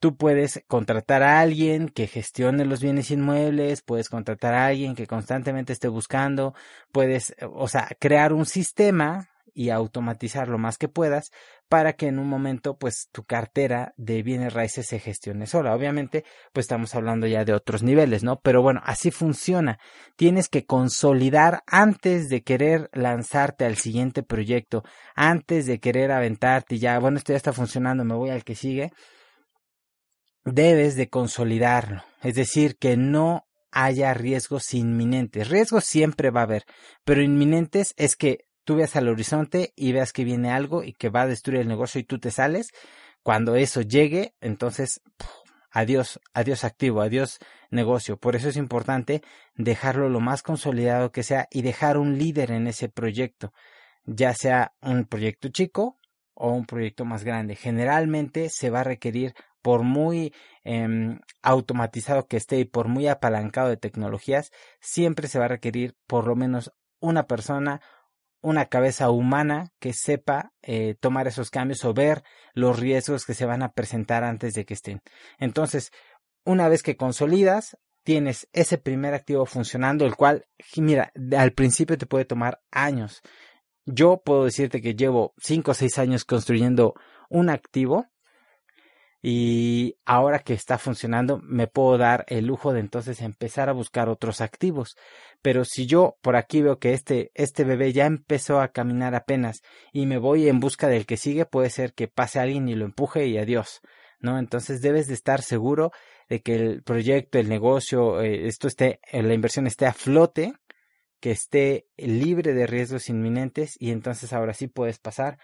Tú 0.00 0.16
puedes 0.16 0.64
contratar 0.66 1.22
a 1.22 1.40
alguien 1.40 1.90
que 1.90 2.06
gestione 2.06 2.64
los 2.64 2.80
bienes 2.80 3.10
inmuebles, 3.10 3.82
puedes 3.82 4.08
contratar 4.08 4.54
a 4.54 4.64
alguien 4.64 4.94
que 4.94 5.06
constantemente 5.06 5.74
esté 5.74 5.88
buscando, 5.88 6.54
puedes, 6.90 7.36
o 7.52 7.68
sea, 7.68 7.86
crear 8.00 8.32
un 8.32 8.46
sistema 8.46 9.29
y 9.54 9.70
automatizar 9.70 10.48
lo 10.48 10.58
más 10.58 10.78
que 10.78 10.88
puedas 10.88 11.30
para 11.68 11.92
que 11.92 12.08
en 12.08 12.18
un 12.18 12.28
momento 12.28 12.76
pues 12.76 13.08
tu 13.12 13.24
cartera 13.24 13.94
de 13.96 14.22
bienes 14.22 14.52
raíces 14.52 14.86
se 14.86 14.98
gestione 14.98 15.46
sola. 15.46 15.74
Obviamente 15.74 16.24
pues 16.52 16.64
estamos 16.64 16.94
hablando 16.94 17.26
ya 17.26 17.44
de 17.44 17.52
otros 17.52 17.82
niveles, 17.82 18.24
¿no? 18.24 18.40
Pero 18.40 18.62
bueno, 18.62 18.80
así 18.84 19.10
funciona. 19.10 19.78
Tienes 20.16 20.48
que 20.48 20.66
consolidar 20.66 21.62
antes 21.66 22.28
de 22.28 22.42
querer 22.42 22.90
lanzarte 22.92 23.64
al 23.64 23.76
siguiente 23.76 24.22
proyecto, 24.22 24.82
antes 25.14 25.66
de 25.66 25.80
querer 25.80 26.12
aventarte 26.12 26.76
y 26.76 26.78
ya, 26.78 26.98
bueno, 26.98 27.18
esto 27.18 27.32
ya 27.32 27.36
está 27.36 27.52
funcionando, 27.52 28.04
me 28.04 28.14
voy 28.14 28.30
al 28.30 28.44
que 28.44 28.54
sigue 28.54 28.92
debes 30.44 30.96
de 30.96 31.08
consolidarlo, 31.08 32.02
es 32.22 32.34
decir, 32.34 32.76
que 32.76 32.96
no 32.96 33.46
haya 33.70 34.14
riesgos 34.14 34.74
inminentes. 34.74 35.48
Riesgos 35.48 35.84
siempre 35.84 36.30
va 36.30 36.40
a 36.40 36.44
haber, 36.44 36.64
pero 37.04 37.22
inminentes 37.22 37.94
es 37.96 38.16
que 38.16 38.46
tú 38.64 38.76
veas 38.76 38.96
al 38.96 39.08
horizonte 39.08 39.72
y 39.76 39.92
veas 39.92 40.12
que 40.12 40.24
viene 40.24 40.50
algo 40.50 40.82
y 40.82 40.92
que 40.92 41.08
va 41.08 41.22
a 41.22 41.26
destruir 41.26 41.60
el 41.60 41.68
negocio 41.68 42.00
y 42.00 42.04
tú 42.04 42.18
te 42.18 42.30
sales. 42.30 42.68
Cuando 43.22 43.56
eso 43.56 43.82
llegue, 43.82 44.34
entonces, 44.40 45.02
adiós, 45.70 46.20
adiós 46.32 46.64
activo, 46.64 47.02
adiós 47.02 47.38
negocio. 47.70 48.16
Por 48.16 48.36
eso 48.36 48.48
es 48.48 48.56
importante 48.56 49.22
dejarlo 49.54 50.08
lo 50.08 50.20
más 50.20 50.42
consolidado 50.42 51.12
que 51.12 51.22
sea 51.22 51.48
y 51.50 51.62
dejar 51.62 51.98
un 51.98 52.18
líder 52.18 52.50
en 52.50 52.66
ese 52.66 52.88
proyecto, 52.88 53.52
ya 54.04 54.34
sea 54.34 54.74
un 54.80 55.04
proyecto 55.04 55.48
chico 55.48 55.98
o 56.34 56.52
un 56.52 56.66
proyecto 56.66 57.04
más 57.04 57.24
grande. 57.24 57.54
Generalmente 57.54 58.48
se 58.50 58.70
va 58.70 58.80
a 58.80 58.84
requerir 58.84 59.34
por 59.62 59.82
muy 59.82 60.32
em, 60.64 61.20
automatizado 61.42 62.26
que 62.26 62.36
esté 62.36 62.58
y 62.58 62.64
por 62.64 62.88
muy 62.88 63.08
apalancado 63.08 63.68
de 63.68 63.76
tecnologías, 63.76 64.52
siempre 64.80 65.28
se 65.28 65.38
va 65.38 65.46
a 65.46 65.48
requerir 65.48 65.94
por 66.06 66.26
lo 66.26 66.36
menos 66.36 66.72
una 67.00 67.26
persona, 67.26 67.80
una 68.42 68.66
cabeza 68.66 69.10
humana 69.10 69.72
que 69.78 69.92
sepa 69.92 70.52
eh, 70.62 70.94
tomar 70.98 71.28
esos 71.28 71.50
cambios 71.50 71.84
o 71.84 71.92
ver 71.92 72.22
los 72.54 72.78
riesgos 72.78 73.24
que 73.24 73.34
se 73.34 73.46
van 73.46 73.62
a 73.62 73.72
presentar 73.72 74.24
antes 74.24 74.54
de 74.54 74.64
que 74.64 74.74
estén. 74.74 75.02
Entonces, 75.38 75.92
una 76.44 76.68
vez 76.68 76.82
que 76.82 76.96
consolidas, 76.96 77.76
tienes 78.02 78.48
ese 78.52 78.78
primer 78.78 79.14
activo 79.14 79.46
funcionando, 79.46 80.06
el 80.06 80.16
cual, 80.16 80.46
mira, 80.76 81.12
al 81.36 81.52
principio 81.52 81.98
te 81.98 82.06
puede 82.06 82.24
tomar 82.24 82.62
años. 82.70 83.22
Yo 83.86 84.22
puedo 84.24 84.44
decirte 84.44 84.80
que 84.80 84.94
llevo 84.94 85.34
cinco 85.38 85.72
o 85.72 85.74
seis 85.74 85.98
años 85.98 86.24
construyendo 86.24 86.94
un 87.28 87.50
activo 87.50 88.06
y 89.22 89.96
ahora 90.06 90.38
que 90.38 90.54
está 90.54 90.78
funcionando 90.78 91.40
me 91.42 91.66
puedo 91.66 91.98
dar 91.98 92.24
el 92.28 92.46
lujo 92.46 92.72
de 92.72 92.80
entonces 92.80 93.20
empezar 93.20 93.68
a 93.68 93.74
buscar 93.74 94.08
otros 94.08 94.40
activos. 94.40 94.96
Pero 95.42 95.64
si 95.64 95.86
yo 95.86 96.16
por 96.22 96.36
aquí 96.36 96.62
veo 96.62 96.78
que 96.78 96.94
este, 96.94 97.30
este 97.34 97.64
bebé 97.64 97.92
ya 97.92 98.06
empezó 98.06 98.60
a 98.60 98.68
caminar 98.68 99.14
apenas 99.14 99.60
y 99.92 100.06
me 100.06 100.18
voy 100.18 100.48
en 100.48 100.60
busca 100.60 100.88
del 100.88 101.06
que 101.06 101.16
sigue, 101.16 101.44
puede 101.44 101.70
ser 101.70 101.92
que 101.92 102.08
pase 102.08 102.40
alguien 102.40 102.68
y 102.68 102.74
lo 102.74 102.84
empuje 102.84 103.26
y 103.26 103.38
adiós. 103.38 103.80
¿No? 104.22 104.38
Entonces 104.38 104.82
debes 104.82 105.06
de 105.06 105.14
estar 105.14 105.40
seguro 105.40 105.92
de 106.28 106.42
que 106.42 106.54
el 106.54 106.82
proyecto, 106.82 107.38
el 107.38 107.48
negocio, 107.48 108.20
eh, 108.20 108.46
esto 108.48 108.68
esté, 108.68 109.00
eh, 109.10 109.22
la 109.22 109.32
inversión 109.32 109.66
esté 109.66 109.86
a 109.86 109.94
flote, 109.94 110.52
que 111.20 111.30
esté 111.30 111.86
libre 111.96 112.52
de 112.52 112.66
riesgos 112.66 113.08
inminentes 113.08 113.76
y 113.78 113.90
entonces 113.92 114.32
ahora 114.32 114.54
sí 114.54 114.66
puedes 114.66 114.98
pasar 114.98 115.38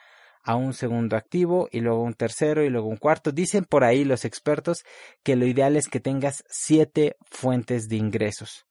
a 0.47 0.55
un 0.55 0.73
segundo 0.73 1.17
activo 1.17 1.69
y 1.71 1.81
luego 1.81 2.03
un 2.03 2.15
tercero 2.15 2.65
y 2.65 2.71
luego 2.71 2.89
un 2.89 2.97
cuarto. 2.97 3.33
Dicen 3.33 3.65
por 3.65 3.85
ahí 3.85 4.05
los 4.05 4.25
expertos 4.25 4.85
que 5.23 5.37
lo 5.37 5.45
ideal 5.45 5.77
es 5.77 5.89
que 5.89 6.01
tengas 6.01 6.45
siete 6.49 7.17
fuentes 7.31 7.89
de 7.89 7.97
ingresos. 7.97 8.65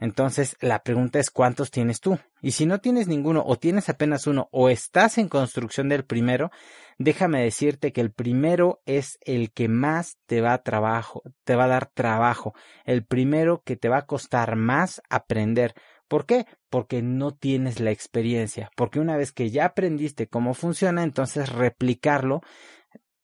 Entonces, 0.00 0.56
la 0.60 0.84
pregunta 0.84 1.18
es 1.18 1.30
cuántos 1.30 1.72
tienes 1.72 2.00
tú. 2.00 2.18
Y 2.40 2.52
si 2.52 2.66
no 2.66 2.80
tienes 2.80 3.08
ninguno 3.08 3.42
o 3.44 3.56
tienes 3.56 3.88
apenas 3.88 4.28
uno 4.28 4.48
o 4.52 4.68
estás 4.68 5.18
en 5.18 5.28
construcción 5.28 5.88
del 5.88 6.04
primero, 6.04 6.52
déjame 6.98 7.42
decirte 7.42 7.92
que 7.92 8.00
el 8.00 8.12
primero 8.12 8.80
es 8.86 9.18
el 9.22 9.52
que 9.52 9.68
más 9.68 10.16
te 10.26 10.40
va 10.40 10.52
a 10.52 10.62
trabajo, 10.62 11.22
te 11.42 11.56
va 11.56 11.64
a 11.64 11.68
dar 11.68 11.86
trabajo, 11.86 12.54
el 12.84 13.04
primero 13.04 13.62
que 13.64 13.76
te 13.76 13.88
va 13.88 13.98
a 13.98 14.06
costar 14.06 14.54
más 14.54 15.02
aprender, 15.10 15.74
¿Por 16.08 16.26
qué? 16.26 16.46
Porque 16.70 17.02
no 17.02 17.34
tienes 17.34 17.80
la 17.80 17.90
experiencia, 17.90 18.70
porque 18.76 18.98
una 18.98 19.16
vez 19.16 19.32
que 19.32 19.50
ya 19.50 19.66
aprendiste 19.66 20.26
cómo 20.26 20.54
funciona, 20.54 21.02
entonces 21.02 21.50
replicarlo 21.50 22.40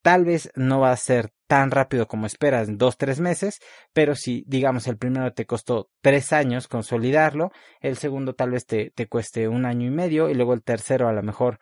tal 0.02 0.26
vez 0.26 0.50
no 0.54 0.80
va 0.80 0.92
a 0.92 0.96
ser 0.98 1.32
tan 1.46 1.70
rápido 1.70 2.06
como 2.06 2.26
esperas, 2.26 2.68
dos, 2.76 2.98
tres 2.98 3.20
meses, 3.20 3.60
pero 3.94 4.14
si, 4.14 4.44
digamos, 4.46 4.86
el 4.86 4.98
primero 4.98 5.32
te 5.32 5.46
costó 5.46 5.88
tres 6.02 6.34
años 6.34 6.68
consolidarlo, 6.68 7.52
el 7.80 7.96
segundo 7.96 8.34
tal 8.34 8.50
vez 8.50 8.66
te, 8.66 8.90
te 8.90 9.06
cueste 9.06 9.48
un 9.48 9.64
año 9.64 9.86
y 9.86 9.90
medio 9.90 10.28
y 10.28 10.34
luego 10.34 10.52
el 10.52 10.62
tercero 10.62 11.08
a 11.08 11.12
lo 11.14 11.22
mejor 11.22 11.58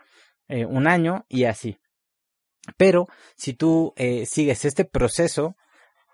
eh, 0.48 0.66
un 0.66 0.88
año 0.88 1.24
y 1.28 1.44
así. 1.44 1.78
Pero 2.76 3.06
si 3.36 3.54
tú 3.54 3.92
eh, 3.96 4.26
sigues 4.26 4.64
este 4.64 4.84
proceso, 4.84 5.56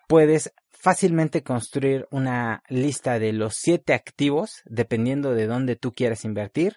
puedes 0.07 0.53
fácilmente 0.80 1.42
construir 1.42 2.06
una 2.10 2.62
lista 2.68 3.18
de 3.18 3.32
los 3.32 3.54
siete 3.56 3.94
activos, 3.94 4.62
dependiendo 4.64 5.34
de 5.34 5.46
dónde 5.46 5.76
tú 5.76 5.92
quieras 5.92 6.24
invertir, 6.24 6.76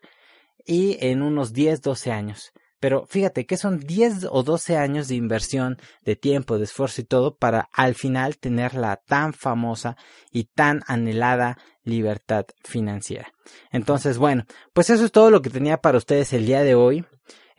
y 0.65 0.97
en 1.05 1.21
unos 1.21 1.53
10, 1.53 1.81
12 1.81 2.11
años. 2.11 2.51
Pero 2.79 3.05
fíjate 3.05 3.45
que 3.45 3.57
son 3.57 3.79
10 3.79 4.27
o 4.31 4.41
12 4.41 4.75
años 4.75 5.07
de 5.07 5.13
inversión, 5.13 5.77
de 6.03 6.15
tiempo, 6.15 6.57
de 6.57 6.63
esfuerzo 6.63 7.01
y 7.01 7.03
todo 7.03 7.37
para 7.37 7.69
al 7.71 7.93
final 7.93 8.37
tener 8.39 8.73
la 8.73 8.95
tan 8.95 9.33
famosa 9.33 9.97
y 10.31 10.45
tan 10.45 10.81
anhelada 10.87 11.59
libertad 11.83 12.45
financiera. 12.63 13.31
Entonces, 13.71 14.17
bueno, 14.17 14.45
pues 14.73 14.89
eso 14.89 15.05
es 15.05 15.11
todo 15.11 15.29
lo 15.29 15.43
que 15.43 15.51
tenía 15.51 15.77
para 15.77 15.99
ustedes 15.99 16.33
el 16.33 16.47
día 16.47 16.63
de 16.63 16.73
hoy. 16.73 17.05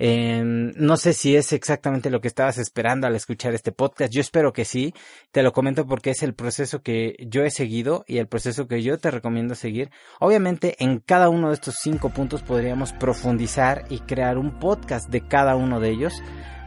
Em, 0.04 0.72
no 0.74 0.96
sé 0.96 1.12
si 1.12 1.36
es 1.36 1.52
exactamente 1.52 2.10
lo 2.10 2.20
que 2.20 2.26
estabas 2.26 2.58
esperando 2.58 3.06
al 3.06 3.14
escuchar 3.14 3.54
este 3.54 3.70
podcast. 3.70 4.12
Yo 4.12 4.20
espero 4.20 4.52
que 4.52 4.64
sí. 4.64 4.92
Te 5.30 5.44
lo 5.44 5.52
comento 5.52 5.86
porque 5.86 6.10
es 6.10 6.24
el 6.24 6.34
proceso 6.34 6.82
que 6.82 7.14
yo 7.20 7.44
he 7.44 7.50
seguido 7.50 8.04
y 8.08 8.18
el 8.18 8.26
proceso 8.26 8.66
que 8.66 8.82
yo 8.82 8.98
te 8.98 9.12
recomiendo 9.12 9.54
seguir. 9.54 9.92
Obviamente 10.18 10.74
en 10.80 10.98
cada 10.98 11.28
uno 11.28 11.50
de 11.50 11.54
estos 11.54 11.76
cinco 11.80 12.08
puntos 12.10 12.42
podríamos 12.42 12.92
profundizar 12.92 13.84
y 13.90 14.00
crear 14.00 14.38
un 14.38 14.58
podcast 14.58 15.08
de 15.08 15.20
cada 15.20 15.54
uno 15.54 15.78
de 15.78 15.90
ellos. 15.90 16.14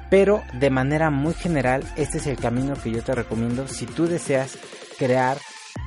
Pero 0.09 0.41
de 0.53 0.69
manera 0.69 1.09
muy 1.09 1.33
general, 1.33 1.83
este 1.97 2.19
es 2.19 2.27
el 2.27 2.37
camino 2.37 2.75
que 2.81 2.91
yo 2.91 3.03
te 3.03 3.15
recomiendo 3.15 3.67
si 3.67 3.85
tú 3.85 4.07
deseas 4.07 4.57
crear 4.97 5.39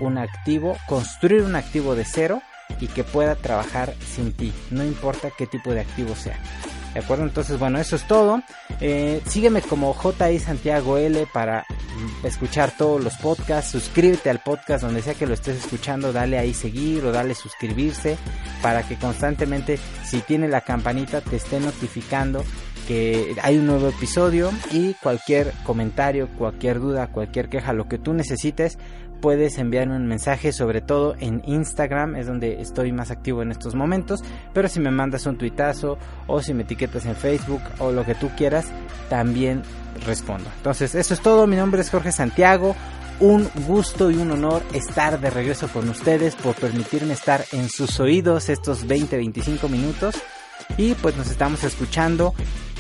un 0.02 0.18
activo, 0.18 0.76
construir 0.86 1.44
un 1.44 1.56
activo 1.56 1.94
de 1.94 2.04
cero 2.04 2.42
y 2.78 2.88
que 2.88 3.04
pueda 3.04 3.36
trabajar 3.36 3.94
sin 4.00 4.34
ti, 4.34 4.52
no 4.70 4.84
importa 4.84 5.30
qué 5.30 5.46
tipo 5.46 5.72
de 5.72 5.80
activo 5.80 6.14
sea. 6.14 6.38
¿De 6.94 7.00
acuerdo? 7.00 7.24
Entonces, 7.24 7.58
bueno, 7.58 7.78
eso 7.78 7.96
es 7.96 8.06
todo. 8.06 8.42
Eh, 8.80 9.20
sígueme 9.26 9.62
como 9.62 9.94
JI 9.94 10.38
Santiago 10.38 10.96
L 10.98 11.26
para 11.32 11.66
escuchar 12.22 12.72
todos 12.76 13.02
los 13.02 13.16
podcasts. 13.16 13.72
Suscríbete 13.72 14.30
al 14.30 14.40
podcast 14.40 14.84
donde 14.84 15.02
sea 15.02 15.14
que 15.14 15.26
lo 15.26 15.34
estés 15.34 15.58
escuchando. 15.58 16.12
Dale 16.12 16.38
ahí 16.38 16.54
seguir 16.54 17.04
o 17.04 17.12
dale 17.12 17.34
suscribirse 17.34 18.16
para 18.62 18.82
que 18.82 18.96
constantemente, 18.96 19.78
si 20.04 20.20
tiene 20.20 20.48
la 20.48 20.62
campanita, 20.62 21.20
te 21.20 21.36
esté 21.36 21.60
notificando 21.60 22.44
que 22.88 23.36
hay 23.42 23.58
un 23.58 23.66
nuevo 23.66 23.88
episodio 23.88 24.50
y 24.70 24.94
cualquier 24.94 25.52
comentario, 25.64 26.26
cualquier 26.38 26.80
duda, 26.80 27.08
cualquier 27.08 27.50
queja, 27.50 27.74
lo 27.74 27.86
que 27.86 27.98
tú 27.98 28.14
necesites, 28.14 28.78
puedes 29.20 29.58
enviarme 29.58 29.96
un 29.96 30.06
mensaje, 30.06 30.52
sobre 30.52 30.80
todo 30.80 31.14
en 31.20 31.42
Instagram, 31.46 32.16
es 32.16 32.26
donde 32.26 32.60
estoy 32.60 32.92
más 32.92 33.10
activo 33.10 33.42
en 33.42 33.50
estos 33.50 33.74
momentos, 33.74 34.22
pero 34.52 34.68
si 34.68 34.80
me 34.80 34.90
mandas 34.90 35.26
un 35.26 35.36
tuitazo 35.36 35.98
o 36.26 36.42
si 36.42 36.54
me 36.54 36.62
etiquetas 36.62 37.06
en 37.06 37.16
Facebook 37.16 37.62
o 37.78 37.92
lo 37.92 38.04
que 38.04 38.14
tú 38.14 38.30
quieras, 38.36 38.66
también 39.08 39.62
respondo. 40.06 40.50
Entonces, 40.56 40.94
eso 40.94 41.14
es 41.14 41.20
todo, 41.20 41.46
mi 41.46 41.56
nombre 41.56 41.80
es 41.80 41.90
Jorge 41.90 42.12
Santiago, 42.12 42.74
un 43.20 43.48
gusto 43.66 44.10
y 44.10 44.16
un 44.16 44.30
honor 44.30 44.62
estar 44.72 45.20
de 45.20 45.30
regreso 45.30 45.68
con 45.68 45.88
ustedes 45.88 46.36
por 46.36 46.54
permitirme 46.54 47.14
estar 47.14 47.44
en 47.52 47.68
sus 47.68 47.98
oídos 47.98 48.48
estos 48.48 48.86
20-25 48.86 49.68
minutos 49.68 50.14
y 50.76 50.94
pues 50.94 51.16
nos 51.16 51.30
estamos 51.30 51.64
escuchando 51.64 52.34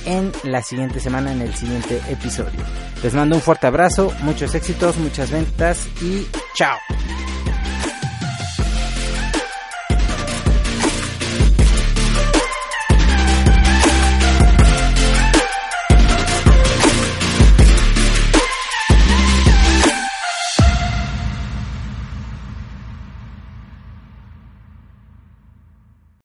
en 0.08 0.32
la 0.42 0.62
siguiente 0.62 1.00
semana, 1.00 1.32
en 1.32 1.42
el 1.42 1.54
siguiente 1.54 2.00
episodio. 2.08 2.60
Les 3.02 3.12
mando 3.12 3.36
un 3.36 3.42
fuerte 3.42 3.66
abrazo, 3.66 4.12
muchos 4.22 4.54
éxitos, 4.54 4.96
muchas 4.96 5.30
ventas 5.30 5.86
y 6.00 6.26
chao. 6.54 6.78